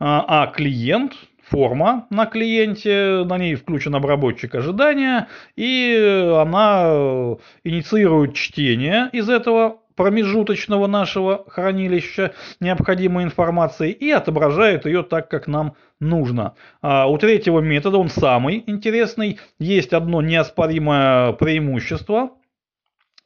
а, 0.01 0.43
а 0.43 0.47
клиент 0.49 1.13
форма 1.49 2.07
на 2.11 2.27
клиенте, 2.27 3.25
на 3.25 3.39
ней 3.39 3.55
включен 3.55 3.95
обработчик 3.95 4.55
ожидания, 4.55 5.29
и 5.57 6.33
она 6.37 7.37
инициирует 7.65 8.35
чтение 8.35 9.09
из 9.13 9.29
этого 9.29 9.79
промежуточного 9.97 10.87
нашего 10.87 11.45
хранилища 11.49 12.33
необходимой 12.61 13.25
информации 13.25 13.93
и 13.93 14.11
отображает 14.11 14.87
ее 14.87 15.03
так, 15.03 15.29
как 15.29 15.47
нам 15.47 15.75
нужно. 16.01 16.55
А 16.83 17.07
у 17.09 17.17
третьего 17.19 17.61
метода, 17.61 17.99
он 17.99 18.09
самый 18.09 18.65
интересный, 18.67 19.39
есть 19.59 19.93
одно 19.93 20.21
неоспоримое 20.21 21.33
преимущество– 21.33 22.31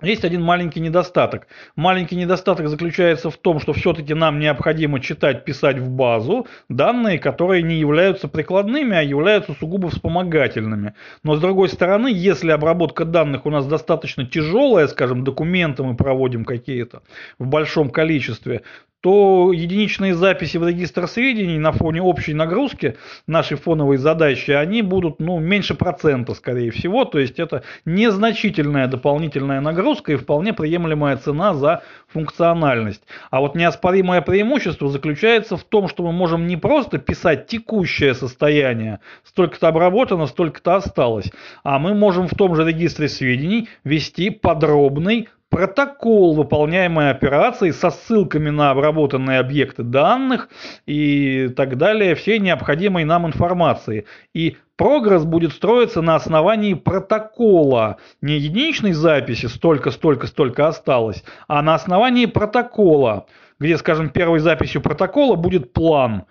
есть 0.00 0.24
один 0.24 0.42
маленький 0.42 0.78
недостаток. 0.78 1.48
Маленький 1.74 2.14
недостаток 2.14 2.68
заключается 2.68 3.30
в 3.30 3.36
том, 3.36 3.58
что 3.58 3.72
все-таки 3.72 4.14
нам 4.14 4.38
необходимо 4.38 5.00
читать, 5.00 5.44
писать 5.44 5.78
в 5.78 5.90
базу 5.90 6.46
данные, 6.68 7.18
которые 7.18 7.62
не 7.62 7.74
являются 7.74 8.28
прикладными, 8.28 8.96
а 8.96 9.02
являются 9.02 9.54
сугубо 9.54 9.90
вспомогательными. 9.90 10.94
Но 11.24 11.34
с 11.34 11.40
другой 11.40 11.68
стороны, 11.68 12.08
если 12.12 12.52
обработка 12.52 13.04
данных 13.04 13.44
у 13.44 13.50
нас 13.50 13.66
достаточно 13.66 14.24
тяжелая, 14.24 14.86
скажем, 14.86 15.24
документы 15.24 15.82
мы 15.82 15.96
проводим 15.96 16.44
какие-то 16.44 17.02
в 17.40 17.46
большом 17.48 17.90
количестве, 17.90 18.62
то 19.00 19.52
единичные 19.52 20.14
записи 20.14 20.56
в 20.56 20.66
регистр 20.66 21.06
сведений 21.06 21.58
на 21.58 21.70
фоне 21.70 22.02
общей 22.02 22.34
нагрузки 22.34 22.96
нашей 23.28 23.56
фоновой 23.56 23.96
задачи, 23.96 24.50
они 24.50 24.82
будут 24.82 25.20
ну, 25.20 25.38
меньше 25.38 25.74
процента, 25.74 26.34
скорее 26.34 26.72
всего. 26.72 27.04
То 27.04 27.20
есть 27.20 27.38
это 27.38 27.62
незначительная 27.84 28.88
дополнительная 28.88 29.60
нагрузка 29.60 30.12
и 30.12 30.16
вполне 30.16 30.52
приемлемая 30.52 31.16
цена 31.16 31.54
за 31.54 31.82
функциональность. 32.08 33.02
А 33.30 33.40
вот 33.40 33.54
неоспоримое 33.54 34.20
преимущество 34.20 34.88
заключается 34.88 35.56
в 35.56 35.62
том, 35.62 35.86
что 35.86 36.02
мы 36.02 36.12
можем 36.12 36.48
не 36.48 36.56
просто 36.56 36.98
писать 36.98 37.46
текущее 37.46 38.14
состояние, 38.14 38.98
столько-то 39.22 39.68
обработано, 39.68 40.26
столько-то 40.26 40.76
осталось, 40.76 41.30
а 41.62 41.78
мы 41.78 41.94
можем 41.94 42.26
в 42.26 42.34
том 42.34 42.56
же 42.56 42.66
регистре 42.66 43.08
сведений 43.08 43.68
вести 43.84 44.30
подробный 44.30 45.28
протокол 45.58 46.36
выполняемой 46.36 47.10
операции 47.10 47.72
со 47.72 47.90
ссылками 47.90 48.48
на 48.48 48.70
обработанные 48.70 49.40
объекты 49.40 49.82
данных 49.82 50.50
и 50.86 51.48
так 51.56 51.76
далее, 51.76 52.14
всей 52.14 52.38
необходимой 52.38 53.02
нам 53.02 53.26
информации. 53.26 54.06
И 54.32 54.56
прогресс 54.76 55.24
будет 55.24 55.50
строиться 55.50 56.00
на 56.00 56.14
основании 56.14 56.74
протокола, 56.74 57.96
не 58.20 58.34
единичной 58.34 58.92
записи 58.92 59.46
столько, 59.46 59.90
столько, 59.90 60.28
столько 60.28 60.68
осталось, 60.68 61.24
а 61.48 61.60
на 61.60 61.74
основании 61.74 62.26
протокола, 62.26 63.26
где, 63.58 63.76
скажем, 63.78 64.10
первой 64.10 64.38
записью 64.38 64.80
протокола 64.80 65.34
будет 65.34 65.72
план 65.72 66.26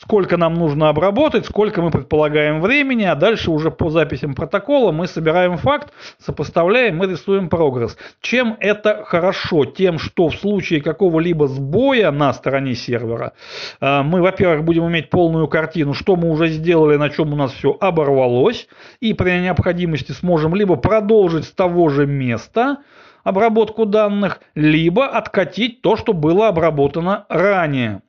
сколько 0.00 0.36
нам 0.36 0.54
нужно 0.54 0.88
обработать, 0.88 1.46
сколько 1.46 1.80
мы 1.80 1.90
предполагаем 1.90 2.60
времени, 2.60 3.04
а 3.04 3.14
дальше 3.14 3.50
уже 3.50 3.70
по 3.70 3.90
записям 3.90 4.34
протокола 4.34 4.92
мы 4.92 5.06
собираем 5.06 5.56
факт, 5.56 5.92
сопоставляем 6.18 7.02
и 7.02 7.06
рисуем 7.06 7.48
прогресс. 7.48 7.96
Чем 8.20 8.56
это 8.58 9.04
хорошо? 9.04 9.64
Тем, 9.64 9.98
что 9.98 10.28
в 10.28 10.34
случае 10.34 10.80
какого-либо 10.80 11.46
сбоя 11.46 12.10
на 12.10 12.32
стороне 12.32 12.74
сервера 12.74 13.32
э, 13.80 14.02
мы, 14.02 14.20
во-первых, 14.20 14.64
будем 14.64 14.88
иметь 14.88 15.10
полную 15.10 15.46
картину, 15.48 15.94
что 15.94 16.16
мы 16.16 16.30
уже 16.30 16.48
сделали, 16.48 16.96
на 16.96 17.10
чем 17.10 17.32
у 17.32 17.36
нас 17.36 17.52
все 17.52 17.76
оборвалось, 17.80 18.68
и 19.00 19.14
при 19.14 19.40
необходимости 19.40 20.12
сможем 20.12 20.54
либо 20.54 20.76
продолжить 20.76 21.44
с 21.44 21.52
того 21.52 21.88
же 21.88 22.06
места, 22.06 22.78
обработку 23.22 23.86
данных, 23.86 24.40
либо 24.54 25.06
откатить 25.06 25.82
то, 25.82 25.96
что 25.96 26.12
было 26.12 26.48
обработано 26.48 27.26
ранее. 27.28 28.02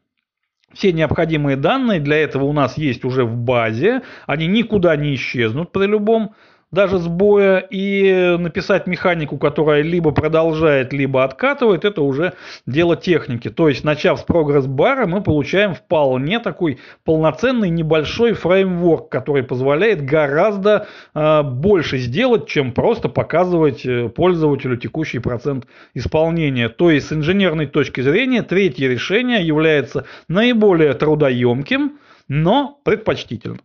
Все 0.73 0.91
необходимые 0.91 1.55
данные 1.55 1.99
для 1.99 2.17
этого 2.17 2.43
у 2.43 2.53
нас 2.53 2.77
есть 2.77 3.05
уже 3.05 3.23
в 3.23 3.37
базе, 3.37 4.01
они 4.25 4.47
никуда 4.47 4.95
не 4.95 5.15
исчезнут 5.15 5.71
при 5.71 5.85
любом 5.85 6.35
даже 6.75 6.99
сбоя, 6.99 7.57
и 7.57 8.35
написать 8.37 8.85
механику, 8.85 9.37
которая 9.37 9.81
либо 9.81 10.11
продолжает, 10.11 10.93
либо 10.93 11.23
откатывает, 11.23 11.85
это 11.85 12.03
уже 12.03 12.33
дело 12.67 12.95
техники. 12.95 13.49
То 13.49 13.69
есть, 13.69 13.83
начав 13.83 14.19
с 14.19 14.23
прогресс-бара, 14.23 15.07
мы 15.07 15.23
получаем 15.23 15.73
вполне 15.73 16.39
такой 16.39 16.77
полноценный 17.03 17.69
небольшой 17.69 18.33
фреймворк, 18.33 19.09
который 19.09 19.41
позволяет 19.41 20.05
гораздо 20.05 20.87
э, 21.15 21.41
больше 21.41 21.97
сделать, 21.97 22.47
чем 22.47 22.73
просто 22.73 23.09
показывать 23.09 23.85
э, 23.85 24.09
пользователю 24.09 24.77
текущий 24.77 25.19
процент 25.19 25.65
исполнения. 25.95 26.69
То 26.69 26.91
есть, 26.91 27.07
с 27.07 27.13
инженерной 27.13 27.65
точки 27.65 28.01
зрения, 28.01 28.43
третье 28.43 28.87
решение 28.87 29.41
является 29.41 30.05
наиболее 30.27 30.93
трудоемким, 30.93 31.97
но 32.27 32.79
предпочтительным. 32.83 33.61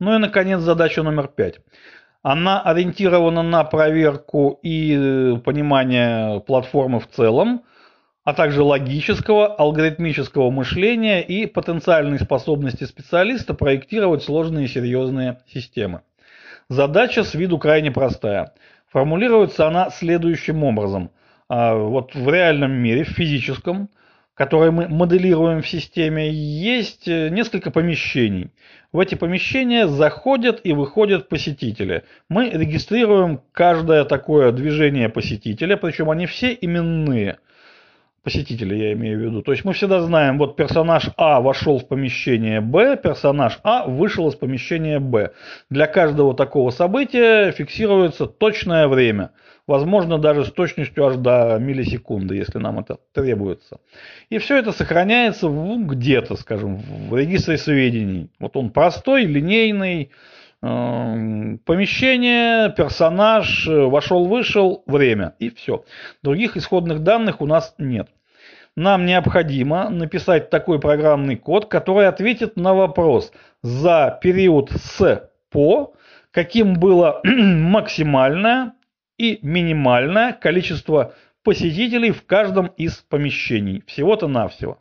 Ну 0.00 0.14
и, 0.14 0.18
наконец, 0.18 0.60
задача 0.60 1.02
номер 1.02 1.28
пять. 1.28 1.60
Она 2.22 2.60
ориентирована 2.60 3.42
на 3.42 3.64
проверку 3.64 4.58
и 4.62 4.94
э, 4.94 5.36
понимание 5.38 6.40
платформы 6.40 7.00
в 7.00 7.08
целом, 7.08 7.62
а 8.24 8.34
также 8.34 8.62
логического, 8.62 9.46
алгоритмического 9.54 10.50
мышления 10.50 11.22
и 11.22 11.46
потенциальной 11.46 12.18
способности 12.18 12.84
специалиста 12.84 13.54
проектировать 13.54 14.22
сложные 14.22 14.66
и 14.66 14.68
серьезные 14.68 15.38
системы. 15.48 16.02
Задача 16.68 17.24
с 17.24 17.34
виду 17.34 17.58
крайне 17.58 17.90
простая. 17.90 18.52
Формулируется 18.92 19.66
она 19.66 19.88
следующим 19.88 20.62
образом. 20.62 21.10
А, 21.48 21.74
вот 21.74 22.14
в 22.14 22.28
реальном 22.28 22.72
мире, 22.72 23.04
в 23.04 23.08
физическом, 23.08 23.88
которое 24.34 24.70
мы 24.70 24.88
моделируем 24.88 25.62
в 25.62 25.68
системе, 25.68 26.30
есть 26.30 27.08
э, 27.08 27.30
несколько 27.30 27.70
помещений. 27.70 28.52
В 28.92 28.98
эти 28.98 29.14
помещения 29.14 29.86
заходят 29.86 30.60
и 30.64 30.72
выходят 30.72 31.28
посетители. 31.28 32.02
Мы 32.28 32.50
регистрируем 32.50 33.40
каждое 33.52 34.04
такое 34.04 34.50
движение 34.50 35.08
посетителя, 35.08 35.76
причем 35.76 36.10
они 36.10 36.26
все 36.26 36.56
именные. 36.60 37.38
Посетители 38.22 38.74
я 38.74 38.92
имею 38.92 39.18
в 39.18 39.22
виду. 39.22 39.42
То 39.42 39.52
есть 39.52 39.64
мы 39.64 39.72
всегда 39.72 40.00
знаем, 40.02 40.36
вот 40.38 40.56
персонаж 40.56 41.08
А 41.16 41.40
вошел 41.40 41.78
в 41.78 41.88
помещение 41.88 42.60
Б, 42.60 42.98
персонаж 43.02 43.58
А 43.62 43.86
вышел 43.86 44.28
из 44.28 44.34
помещения 44.34 45.00
Б. 45.00 45.32
Для 45.70 45.86
каждого 45.86 46.34
такого 46.34 46.70
события 46.70 47.50
фиксируется 47.52 48.26
точное 48.26 48.88
время 48.88 49.30
возможно 49.70 50.18
даже 50.18 50.44
с 50.44 50.50
точностью 50.50 51.06
аж 51.06 51.16
до 51.16 51.56
миллисекунды, 51.60 52.34
если 52.34 52.58
нам 52.58 52.80
это 52.80 52.98
требуется. 53.12 53.78
И 54.28 54.38
все 54.38 54.58
это 54.58 54.72
сохраняется 54.72 55.48
где-то, 55.48 56.34
скажем, 56.34 56.76
в 56.76 57.16
регистре 57.16 57.56
сведений. 57.56 58.30
Вот 58.40 58.56
он 58.56 58.70
простой, 58.70 59.24
линейный, 59.24 60.10
помещение, 60.60 62.70
персонаж, 62.70 63.66
вошел-вышел, 63.66 64.82
время 64.86 65.34
и 65.38 65.50
все. 65.50 65.84
Других 66.22 66.56
исходных 66.56 67.02
данных 67.02 67.40
у 67.40 67.46
нас 67.46 67.74
нет. 67.78 68.08
Нам 68.76 69.04
необходимо 69.04 69.90
написать 69.90 70.50
такой 70.50 70.78
программный 70.78 71.36
код, 71.36 71.66
который 71.66 72.06
ответит 72.06 72.56
на 72.56 72.74
вопрос 72.74 73.32
за 73.62 74.18
период 74.22 74.70
с 74.70 75.28
по, 75.50 75.94
каким 76.30 76.74
было 76.74 77.20
максимальное 77.24 78.74
и 79.18 79.40
минимальное 79.42 80.32
количество 80.32 81.14
посетителей 81.42 82.12
в 82.12 82.24
каждом 82.24 82.68
из 82.76 82.96
помещений. 82.96 83.82
Всего-то 83.86 84.28
навсего. 84.28 84.78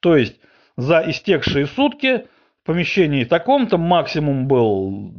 То 0.00 0.16
есть 0.16 0.38
за 0.76 1.02
истекшие 1.06 1.66
сутки 1.66 2.26
в 2.62 2.66
помещении 2.66 3.24
таком-то 3.24 3.76
максимум 3.76 4.46
был 4.46 5.12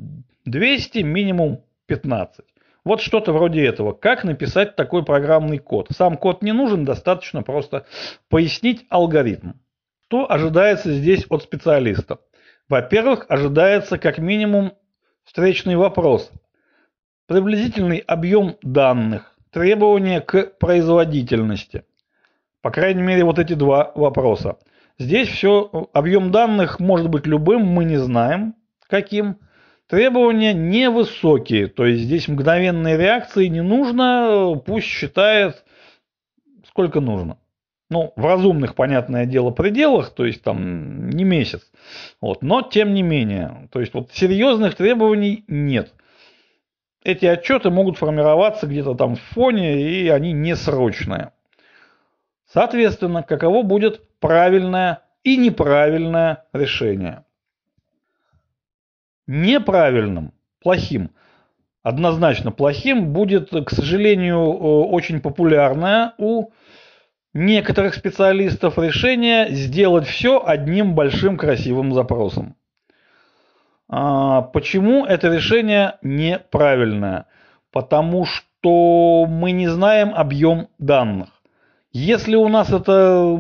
200, 0.45 0.99
минимум 0.99 1.63
15. 1.88 2.45
Вот 2.86 3.01
что-то 3.01 3.34
вроде 3.34 3.65
этого. 3.65 3.91
Как 3.91 4.23
написать 4.23 4.75
такой 4.75 5.03
программный 5.03 5.58
код? 5.58 5.88
Сам 5.91 6.17
код 6.17 6.41
не 6.41 6.53
нужен, 6.53 6.86
достаточно 6.86 7.43
просто 7.43 7.86
пояснить 8.29 8.86
алгоритм. 8.89 9.53
Что 10.08 10.32
ожидается 10.32 10.93
здесь 10.93 11.25
от 11.29 11.43
специалиста? 11.43 12.19
Во-первых, 12.69 13.25
ожидается 13.29 13.97
как 13.97 14.19
минимум 14.19 14.73
встречный 15.23 15.75
вопрос. 15.75 16.32
Приблизительный 17.27 17.97
объем 17.97 18.58
данных, 18.62 19.36
требования 19.51 20.21
к 20.21 20.58
производительности. 20.60 21.84
По 22.62 22.71
крайней 22.71 23.01
мере, 23.01 23.25
вот 23.25 23.39
эти 23.39 23.53
два 23.53 23.91
вопроса. 23.95 24.58
Здесь 24.99 25.29
все, 25.29 25.89
объем 25.93 26.32
данных 26.32 26.79
может 26.79 27.10
быть 27.10 27.25
любым, 27.25 27.65
мы 27.65 27.86
не 27.86 27.97
знаем 27.97 28.56
каким. 28.88 29.38
Требования 29.88 30.53
невысокие, 30.53 31.67
то 31.67 31.86
есть 31.86 32.03
здесь 32.03 32.27
мгновенной 32.27 32.97
реакции 32.97 33.47
не 33.47 33.62
нужно, 33.62 34.60
пусть 34.65 34.88
считает 34.88 35.63
сколько 36.65 36.99
нужно. 36.99 37.38
Ну, 37.89 38.13
в 38.15 38.25
разумных, 38.25 38.75
понятное 38.75 39.25
дело, 39.25 39.51
пределах, 39.51 40.12
то 40.12 40.25
есть 40.25 40.41
там 40.41 41.10
не 41.10 41.25
месяц. 41.25 41.69
Вот, 42.21 42.41
но 42.41 42.62
тем 42.62 42.93
не 42.93 43.03
менее, 43.03 43.67
то 43.71 43.82
есть 43.82 43.93
вот 43.93 44.12
серьезных 44.13 44.75
требований 44.75 45.43
нет 45.47 45.93
эти 47.03 47.25
отчеты 47.25 47.69
могут 47.69 47.97
формироваться 47.97 48.67
где-то 48.67 48.95
там 48.95 49.15
в 49.15 49.21
фоне, 49.21 49.82
и 49.82 50.08
они 50.08 50.32
несрочные. 50.32 51.32
Соответственно, 52.51 53.23
каково 53.23 53.63
будет 53.63 54.01
правильное 54.24 55.02
и 55.26 55.36
неправильное 55.36 56.46
решение? 56.54 57.26
Неправильным, 59.28 60.32
плохим, 60.62 61.12
однозначно 61.82 62.54
плохим 62.54 63.12
будет, 63.12 63.50
к 63.50 63.70
сожалению, 63.70 64.40
очень 64.40 65.20
популярное 65.20 66.14
у 66.18 66.52
некоторых 67.34 67.96
специалистов 67.96 68.80
решение 68.80 69.50
сделать 69.52 70.08
все 70.08 70.42
одним 70.42 70.96
большим 70.96 71.36
красивым 71.36 71.94
запросом. 71.94 72.56
А, 73.90 74.42
почему 74.42 75.06
это 75.06 75.28
решение 75.28 75.98
неправильное? 76.02 77.26
Потому 77.74 78.24
что 78.24 79.26
мы 79.28 79.52
не 79.52 79.68
знаем 79.68 80.14
объем 80.16 80.70
данных. 80.80 81.30
Если 81.92 82.36
у 82.36 82.48
нас 82.48 82.72
это 82.72 83.38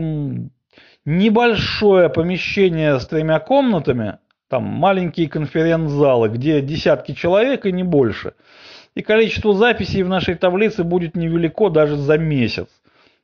небольшое 1.05 2.09
помещение 2.09 2.99
с 2.99 3.05
тремя 3.07 3.39
комнатами, 3.39 4.19
там 4.49 4.63
маленькие 4.63 5.27
конференц-залы, 5.27 6.29
где 6.29 6.61
десятки 6.61 7.13
человек 7.13 7.65
и 7.65 7.71
не 7.71 7.83
больше, 7.83 8.33
и 8.95 9.01
количество 9.01 9.53
записей 9.53 10.03
в 10.03 10.09
нашей 10.09 10.35
таблице 10.35 10.83
будет 10.83 11.15
невелико 11.15 11.69
даже 11.69 11.97
за 11.97 12.17
месяц. 12.17 12.67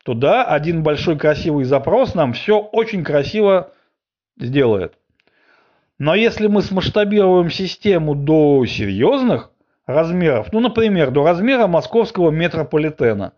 то 0.04 0.14
да, 0.14 0.44
один 0.44 0.82
большой 0.82 1.18
красивый 1.18 1.66
запрос 1.66 2.16
нам 2.16 2.34
все 2.34 2.60
очень 2.60 3.04
красиво 3.04 3.72
сделает. 4.38 4.94
Но 6.00 6.16
если 6.16 6.48
мы 6.48 6.62
смасштабируем 6.62 7.52
систему 7.52 8.16
до 8.16 8.66
серьезных 8.66 9.52
размеров, 9.86 10.52
ну, 10.54 10.62
например, 10.62 11.12
до 11.12 11.26
размера 11.26 11.68
московского 11.68 12.32
метрополитена, 12.32 13.34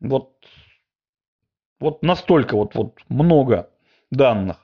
вот, 0.00 0.32
вот 1.80 2.02
настолько 2.02 2.56
вот, 2.56 2.74
вот 2.74 2.94
много 3.08 3.68
данных, 4.10 4.56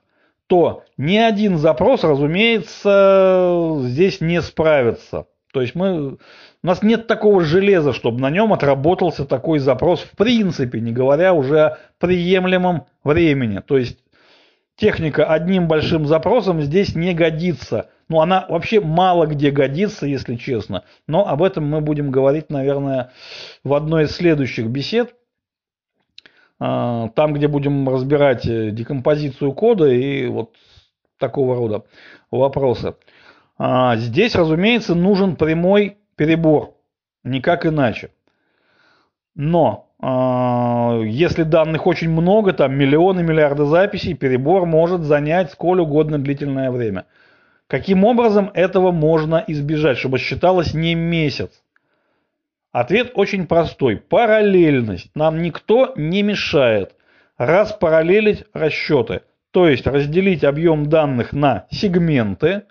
то 0.47 0.85
ни 0.97 1.17
один 1.17 1.59
запрос, 1.59 2.05
разумеется, 2.05 3.81
здесь 3.83 4.21
не 4.21 4.43
справится. 4.43 5.27
То 5.53 5.61
есть 5.61 5.75
мы, 5.77 6.15
у 6.15 6.19
нас 6.63 6.83
нет 6.83 7.07
такого 7.07 7.43
железа, 7.43 7.93
чтобы 7.93 8.21
на 8.21 8.29
нем 8.29 8.53
отработался 8.53 9.25
такой 9.25 9.61
запрос 9.61 10.01
в 10.01 10.17
принципе, 10.17 10.81
не 10.81 10.93
говоря 10.93 11.33
уже 11.33 11.61
о 11.61 11.79
приемлемом 12.01 12.87
времени. 13.05 13.61
То 13.61 13.79
есть 13.79 13.99
техника 14.77 15.25
одним 15.27 15.69
большим 15.69 16.07
запросом 16.07 16.61
здесь 16.61 16.97
не 16.97 17.15
годится. 17.15 17.89
Ну, 18.09 18.21
она 18.21 18.47
вообще 18.49 18.81
мало 18.81 19.27
где 19.27 19.51
годится, 19.51 20.07
если 20.07 20.35
честно. 20.35 20.83
Но 21.07 21.27
об 21.27 21.43
этом 21.43 21.67
мы 21.67 21.81
будем 21.81 22.11
говорить, 22.11 22.51
наверное, 22.51 23.13
в 23.63 23.73
одной 23.75 24.05
из 24.05 24.11
следующих 24.11 24.67
бесед. 24.67 25.15
А, 26.61 27.09
там, 27.11 27.35
где 27.35 27.49
будем 27.49 27.89
разбирать 27.89 28.47
э, 28.47 28.71
декомпозицию 28.71 29.53
кода 29.53 29.91
и 29.91 30.27
вот 30.27 30.55
такого 31.19 31.57
рода 31.57 31.85
вопросы. 32.31 32.95
А, 33.59 33.97
здесь, 33.97 34.35
разумеется, 34.35 34.95
нужен 34.95 35.37
прямой 35.37 35.99
перебор, 36.17 36.75
никак 37.25 37.67
иначе. 37.67 38.11
Но 39.35 39.91
а, 40.01 41.01
если 41.03 41.43
данных 41.43 41.87
очень 41.87 42.11
много, 42.11 42.53
там 42.53 42.75
миллионы, 42.75 43.23
миллиарды 43.23 43.65
записей, 43.65 44.15
перебор 44.15 44.67
может 44.67 45.03
занять 45.03 45.51
сколь 45.51 45.81
угодно 45.81 46.19
длительное 46.19 46.71
время. 46.71 47.07
Каким 47.67 48.05
образом 48.05 48.51
этого 48.55 48.93
можно 48.93 49.43
избежать, 49.47 49.99
чтобы 49.99 50.19
считалось 50.19 50.75
не 50.75 50.95
месяц? 50.95 51.64
Ответ 52.75 53.13
очень 53.15 53.47
простой. 53.47 53.99
Параллельность. 53.99 55.09
Нам 55.15 55.41
никто 55.43 55.93
не 55.95 56.25
мешает 56.25 56.97
распараллелить 57.39 58.47
расчеты. 58.53 59.21
То 59.53 59.69
есть 59.69 59.87
разделить 59.87 60.43
объем 60.43 60.89
данных 60.89 61.33
на 61.33 61.67
сегменты, 61.71 62.65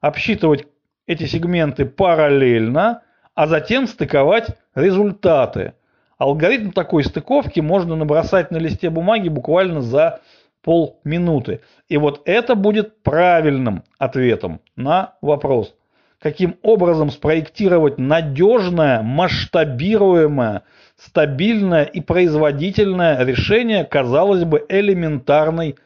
обсчитывать 0.00 0.68
эти 1.08 1.24
сегменты 1.24 1.86
параллельно, 1.86 3.02
а 3.34 3.48
затем 3.48 3.88
стыковать 3.88 4.46
результаты. 4.76 5.72
Алгоритм 6.18 6.70
такой 6.70 7.02
стыковки 7.02 7.58
можно 7.58 7.96
набросать 7.96 8.52
на 8.52 8.58
листе 8.58 8.90
бумаги 8.90 9.28
буквально 9.28 9.80
за 9.80 10.20
полминуты. 10.62 11.62
И 11.88 11.96
вот 11.96 12.22
это 12.26 12.54
будет 12.54 13.02
правильным 13.02 13.82
ответом 13.98 14.60
на 14.76 15.14
вопрос 15.20 15.74
каким 16.20 16.56
образом 16.62 17.10
спроектировать 17.10 17.98
надежное, 17.98 19.02
масштабируемое, 19.02 20.62
стабильное 20.96 21.84
и 21.84 22.00
производительное 22.00 23.24
решение, 23.24 23.84
казалось 23.84 24.44
бы, 24.44 24.64
элементарной 24.68 25.76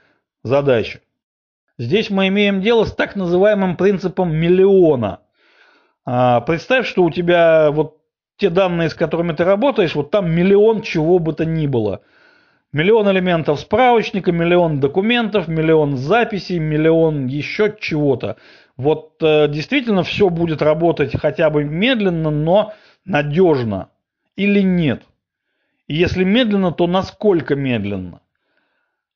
задачи. 0.43 1.01
Здесь 1.79 2.11
мы 2.11 2.29
имеем 2.29 2.61
дело 2.61 2.85
с 2.85 2.95
так 2.95 3.17
называемым 3.17 3.77
принципом 3.77 4.35
миллиона. 4.35 5.21
А, 6.05 6.41
представь, 6.41 6.87
что 6.87 7.05
у 7.05 7.11
тебя 7.11 7.71
вот 7.71 7.99
те 8.37 8.51
данные, 8.51 8.89
с 8.89 8.95
которыми 8.95 9.33
ты 9.33 9.45
работаешь, 9.45 9.95
вот 9.95 10.11
там 10.11 10.31
миллион 10.31 10.83
чего 10.83 11.19
бы 11.19 11.33
то 11.33 11.45
ни 11.45 11.67
было. 11.67 12.01
Миллион 12.73 13.11
элементов 13.11 13.61
справочника, 13.61 14.33
миллион 14.33 14.81
документов, 14.81 15.47
миллион 15.47 15.97
записей, 15.97 16.59
миллион 16.59 17.27
еще 17.27 17.77
чего-то. 17.79 18.37
Вот 18.83 19.23
э, 19.23 19.47
действительно 19.47 20.03
все 20.03 20.29
будет 20.29 20.61
работать 20.61 21.17
хотя 21.19 21.51
бы 21.51 21.63
медленно, 21.63 22.31
но 22.31 22.75
надежно 23.05 23.91
или 24.35 24.61
нет? 24.61 25.03
И 25.87 25.95
если 25.95 26.25
медленно, 26.25 26.73
то 26.73 26.89
насколько 26.89 27.55
медленно? 27.55 28.23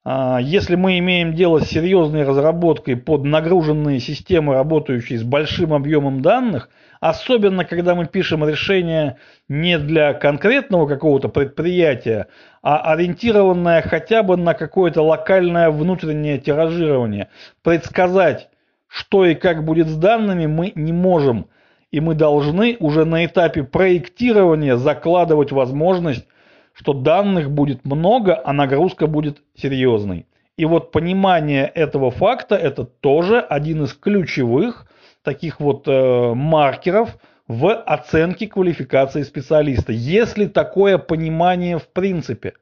А, 0.05 0.39
если 0.41 0.77
мы 0.77 1.01
имеем 1.01 1.35
дело 1.35 1.59
с 1.59 1.69
серьезной 1.69 2.23
разработкой 2.23 2.97
под 2.97 3.25
нагруженные 3.25 3.99
системы, 3.99 4.55
работающие 4.55 5.19
с 5.19 5.25
большим 5.25 5.75
объемом 5.75 6.23
данных, 6.23 6.69
особенно 7.01 7.65
когда 7.65 7.97
мы 7.97 8.07
пишем 8.07 8.49
решение 8.49 9.17
не 9.49 9.81
для 9.81 10.15
конкретного 10.15 10.87
какого-то 10.87 11.29
предприятия, 11.29 12.29
а 12.63 12.93
ориентированное 12.93 13.83
хотя 13.83 14.23
бы 14.23 14.37
на 14.37 14.55
какое-то 14.55 15.03
локальное 15.03 15.71
внутреннее 15.71 16.39
тиражирование, 16.39 17.31
предсказать, 17.65 18.49
что 18.89 19.25
и 19.27 19.35
как 19.35 19.65
будет 19.65 19.89
с 19.89 19.97
данными, 19.97 20.47
мы 20.47 20.73
не 20.75 20.93
можем. 20.93 21.47
И 21.91 22.01
мы 22.01 22.15
должны 22.15 22.77
уже 22.81 23.05
на 23.05 23.25
этапе 23.25 23.63
проектирования 23.63 24.77
закладывать 24.77 25.53
возможность, 25.53 26.27
что 26.73 26.93
данных 26.93 27.51
будет 27.51 27.85
много, 27.85 28.41
а 28.45 28.53
нагрузка 28.53 29.07
будет 29.07 29.43
серьезной. 29.55 30.27
И 30.57 30.65
вот 30.65 30.91
понимание 30.91 31.67
этого 31.67 32.11
факта– 32.11 32.55
это 32.57 32.85
тоже 32.85 33.41
один 33.41 33.85
из 33.85 33.93
ключевых 33.93 34.87
таких 35.23 35.61
вот 35.61 35.87
э, 35.87 36.35
маркеров 36.35 37.19
в 37.49 37.75
оценке 37.75 38.47
квалификации 38.47 39.23
специалиста. 39.23 39.93
Если 39.93 40.47
такое 40.47 40.99
понимание 40.99 41.79
в 41.79 41.89
принципе, 41.89 42.55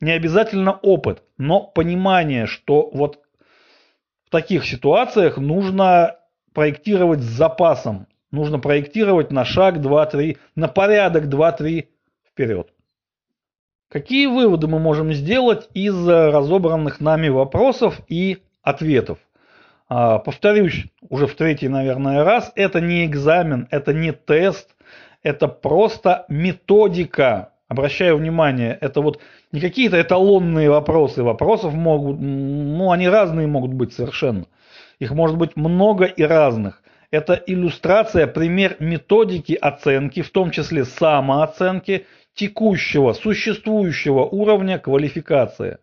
не 0.00 0.12
обязательно 0.12 0.72
опыт, 0.72 1.22
но 1.36 1.60
понимание, 1.60 2.46
что 2.46 2.90
вот 2.92 3.20
в 4.30 4.32
таких 4.32 4.64
ситуациях 4.64 5.38
нужно 5.38 6.18
проектировать 6.54 7.18
с 7.18 7.24
запасом. 7.24 8.06
Нужно 8.30 8.60
проектировать 8.60 9.32
на 9.32 9.44
шаг 9.44 9.78
2-3, 9.78 10.38
на 10.54 10.68
порядок 10.68 11.24
2-3 11.24 11.88
вперед. 12.28 12.72
Какие 13.88 14.26
выводы 14.28 14.68
мы 14.68 14.78
можем 14.78 15.12
сделать 15.12 15.68
из 15.74 16.08
разобранных 16.08 17.00
нами 17.00 17.28
вопросов 17.28 18.00
и 18.06 18.38
ответов? 18.62 19.18
А, 19.88 20.20
повторюсь 20.20 20.84
уже 21.08 21.26
в 21.26 21.34
третий, 21.34 21.66
наверное, 21.66 22.22
раз, 22.22 22.52
это 22.54 22.80
не 22.80 23.06
экзамен, 23.06 23.66
это 23.72 23.92
не 23.92 24.12
тест, 24.12 24.76
это 25.24 25.48
просто 25.48 26.24
методика. 26.28 27.54
Обращаю 27.66 28.16
внимание, 28.16 28.78
это 28.80 29.00
вот 29.00 29.20
не 29.52 29.60
какие-то 29.60 30.00
эталонные 30.00 30.70
вопросы. 30.70 31.22
Вопросов 31.22 31.74
могут, 31.74 32.20
ну, 32.20 32.92
они 32.92 33.08
разные 33.08 33.46
могут 33.46 33.72
быть 33.72 33.92
совершенно. 33.92 34.46
Их 34.98 35.12
может 35.12 35.36
быть 35.36 35.56
много 35.56 36.04
и 36.04 36.22
разных. 36.22 36.82
Это 37.10 37.42
иллюстрация, 37.46 38.26
пример 38.26 38.76
методики 38.78 39.54
оценки, 39.54 40.22
в 40.22 40.30
том 40.30 40.52
числе 40.52 40.84
самооценки 40.84 42.06
текущего, 42.34 43.12
существующего 43.12 44.24
уровня 44.24 44.78
квалификации. 44.78 45.78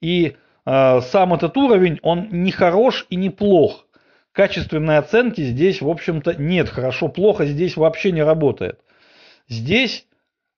И 0.00 0.36
э, 0.66 1.00
сам 1.00 1.34
этот 1.34 1.56
уровень, 1.56 2.00
он 2.02 2.28
не 2.30 2.50
хорош 2.50 3.06
и 3.10 3.16
не 3.16 3.30
плох. 3.30 3.86
Качественной 4.32 4.98
оценки 4.98 5.42
здесь, 5.42 5.80
в 5.80 5.88
общем-то, 5.88 6.34
нет. 6.34 6.68
Хорошо-плохо 6.68 7.46
здесь 7.46 7.76
вообще 7.76 8.10
не 8.10 8.24
работает. 8.24 8.80
Здесь 9.48 10.06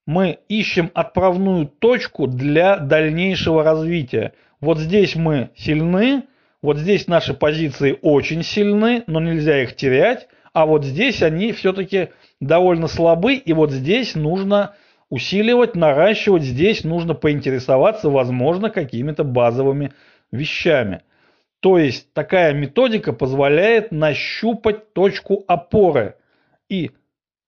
мы 0.07 0.39
ищем 0.49 0.91
отправную 0.95 1.67
точку 1.67 2.27
для 2.27 2.79
дальнейшего 2.79 3.65
развития. 3.65 4.33
Вот 4.61 4.79
здесь 4.79 5.17
мы 5.17 5.51
сильны, 5.57 6.23
вот 6.63 6.79
здесь 6.79 7.09
наши 7.09 7.35
позиции 7.35 7.99
очень 8.01 8.43
сильны, 8.43 9.03
но 9.07 9.21
нельзя 9.21 9.63
их 9.63 9.77
терять, 9.77 10.29
а 10.53 10.65
вот 10.65 10.85
здесь 10.85 11.23
они 11.23 11.53
все-таки 11.53 12.11
довольно 12.41 12.87
слабы, 12.87 13.35
и 13.35 13.53
вот 13.53 13.73
здесь 13.73 14.15
нужно 14.15 14.75
усиливать, 15.11 15.75
наращивать, 15.77 16.43
здесь 16.43 16.85
нужно 16.85 17.15
поинтересоваться, 17.15 18.09
возможно, 18.09 18.71
какими-то 18.71 19.25
базовыми 19.25 19.93
вещами. 20.33 21.03
То 21.61 21.79
есть 21.79 22.13
такая 22.13 22.53
методика 22.55 23.13
позволяет 23.13 23.93
нащупать 23.93 24.93
точку 24.93 25.45
опоры 25.47 26.17
и 26.69 26.93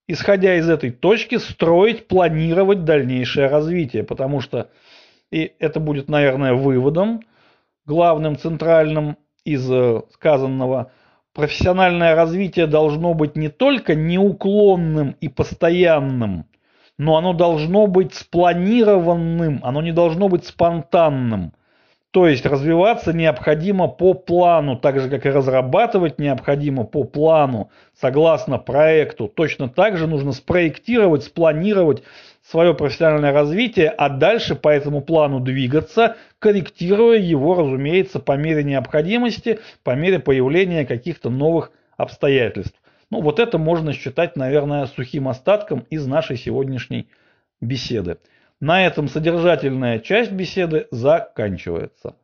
исходя 0.09 0.57
из 0.57 0.69
этой 0.69 0.91
точки, 0.91 1.37
строить, 1.37 2.09
планировать 2.09 2.85
дальнейшее 2.85 3.47
развитие. 3.47 4.03
Потому 4.03 4.41
что, 4.41 4.71
и 5.31 5.53
это 5.59 5.79
будет, 5.79 6.09
наверное, 6.09 6.55
выводом, 6.55 7.21
главным, 7.87 8.37
центральным 8.37 9.17
из 9.45 9.71
э, 9.71 10.03
сказанного, 10.13 10.91
профессиональное 11.35 12.15
развитие 12.15 12.67
должно 12.67 13.15
быть 13.15 13.37
не 13.37 13.49
только 13.49 13.95
неуклонным 13.95 15.15
и 15.21 15.29
постоянным, 15.29 16.47
но 16.97 17.17
оно 17.17 17.33
должно 17.33 17.87
быть 17.87 18.15
спланированным, 18.15 19.61
оно 19.63 19.83
не 19.83 19.93
должно 19.93 20.29
быть 20.29 20.47
спонтанным. 20.47 21.53
То 22.11 22.27
есть 22.27 22.47
развиваться 22.47 23.13
необходимо 23.13 23.87
по 23.87 24.15
плану, 24.15 24.77
так 24.77 24.99
же 24.99 25.11
как 25.11 25.27
и 25.27 25.31
разрабатывать 25.31 26.19
необходимо 26.19 26.85
по 26.85 27.05
плану, 27.05 27.71
согласно 27.93 28.59
проекту. 28.59 29.29
Точно 29.29 29.69
так 29.69 29.99
же 29.99 30.07
нужно 30.07 30.33
спроектировать, 30.33 31.25
спланировать 31.25 32.03
свое 32.43 32.73
профессиональное 32.73 33.33
развитие, 33.33 33.91
а 33.91 34.09
дальше 34.09 34.55
по 34.55 34.71
этому 34.71 35.03
плану 35.03 35.41
двигаться, 35.41 36.17
корректируя 36.39 37.19
его, 37.19 37.55
разумеется, 37.55 38.21
по 38.21 38.37
мере 38.39 38.65
необходимости, 38.65 39.61
по 39.83 39.95
мере 39.95 40.19
появления 40.19 40.87
каких-то 40.87 41.29
новых 41.29 41.73
обстоятельств. 41.99 42.81
Ну, 43.11 43.21
вот 43.21 43.39
это 43.39 43.59
можно 43.59 43.93
считать, 43.93 44.35
наверное, 44.35 44.87
сухим 44.87 45.29
остатком 45.29 45.81
из 45.91 46.07
нашей 46.07 46.39
сегодняшней 46.39 47.09
беседы. 47.61 48.17
На 48.61 48.85
этом 48.85 49.09
содержательная 49.09 50.01
часть 50.01 50.33
беседы 50.33 50.89
заканчивается. 50.91 52.17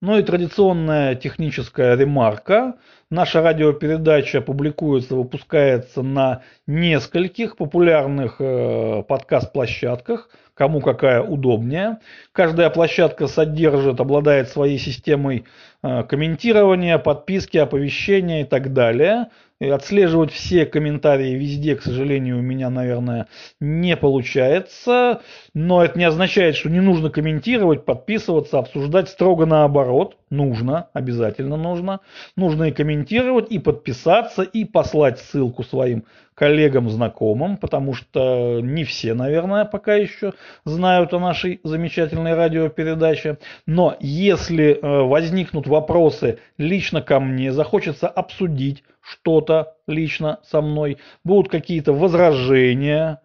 Ну 0.00 0.18
и 0.18 0.22
традиционная 0.22 1.14
техническая 1.16 1.96
ремарка. 1.96 2.78
Наша 3.10 3.42
радиопередача 3.42 4.40
публикуется, 4.40 5.14
выпускается 5.14 6.02
на 6.02 6.42
нескольких 6.66 7.56
популярных 7.56 8.36
э, 8.38 9.02
подкаст-площадках, 9.06 10.30
кому 10.54 10.80
какая 10.80 11.22
удобнее. 11.22 11.98
Каждая 12.32 12.70
площадка 12.70 13.26
содержит, 13.26 14.00
обладает 14.00 14.48
своей 14.48 14.78
системой 14.78 15.44
э, 15.82 16.02
комментирования, 16.04 16.98
подписки, 16.98 17.58
оповещения 17.58 18.42
и 18.42 18.44
так 18.44 18.72
далее. 18.72 19.28
И 19.60 19.68
отслеживать 19.68 20.32
все 20.32 20.66
комментарии 20.66 21.36
везде, 21.36 21.76
к 21.76 21.82
сожалению, 21.82 22.38
у 22.38 22.42
меня, 22.42 22.70
наверное, 22.70 23.28
не 23.60 23.96
получается. 23.96 25.22
Но 25.54 25.84
это 25.84 25.96
не 25.96 26.04
означает, 26.04 26.56
что 26.56 26.68
не 26.68 26.80
нужно 26.80 27.08
комментировать, 27.08 27.84
подписываться, 27.84 28.58
обсуждать 28.58 29.08
строго 29.08 29.46
наоборот. 29.46 30.16
Нужно, 30.28 30.88
обязательно 30.92 31.56
нужно. 31.56 32.00
Нужно 32.36 32.64
и 32.64 32.72
комментировать, 32.72 33.03
и 33.50 33.58
подписаться, 33.58 34.42
и 34.42 34.64
послать 34.64 35.18
ссылку 35.18 35.62
своим 35.62 36.04
коллегам, 36.34 36.90
знакомым, 36.90 37.56
потому 37.56 37.94
что 37.94 38.60
не 38.60 38.84
все, 38.84 39.14
наверное, 39.14 39.64
пока 39.64 39.94
еще 39.94 40.32
знают 40.64 41.14
о 41.14 41.20
нашей 41.20 41.60
замечательной 41.62 42.34
радиопередаче. 42.34 43.38
Но 43.66 43.96
если 44.00 44.72
э, 44.72 45.02
возникнут 45.02 45.66
вопросы 45.66 46.38
лично 46.58 47.02
ко 47.02 47.20
мне, 47.20 47.52
захочется 47.52 48.08
обсудить 48.08 48.82
что-то 49.00 49.74
лично 49.86 50.40
со 50.42 50.60
мной, 50.60 50.98
будут 51.24 51.50
какие-то 51.50 51.92
возражения, 51.92 53.20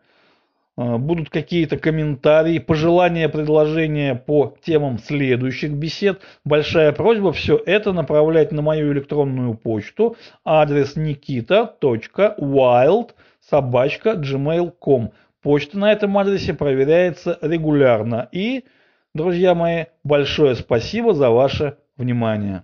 будут 0.80 1.30
какие-то 1.30 1.78
комментарии, 1.78 2.60
пожелания, 2.60 3.28
предложения 3.28 4.16
по 4.16 4.56
темам 4.64 4.98
следующих 4.98 5.72
бесед. 5.72 6.22
Большая 6.46 6.94
просьба 6.94 7.34
все 7.34 7.62
это 7.66 7.92
направлять 7.92 8.54
на 8.54 8.62
мою 8.62 8.94
электронную 8.94 9.56
почту. 9.56 10.16
Адрес 10.46 10.96
nikita.wild. 10.96 13.10
Почта 15.42 15.78
на 15.78 15.92
этом 15.92 16.18
адресе 16.18 16.54
проверяется 16.54 17.38
регулярно. 17.42 18.30
И, 18.32 18.64
друзья 19.14 19.54
мои, 19.56 19.88
большое 20.06 20.56
спасибо 20.56 21.14
за 21.14 21.30
ваше 21.30 21.76
внимание. 21.98 22.64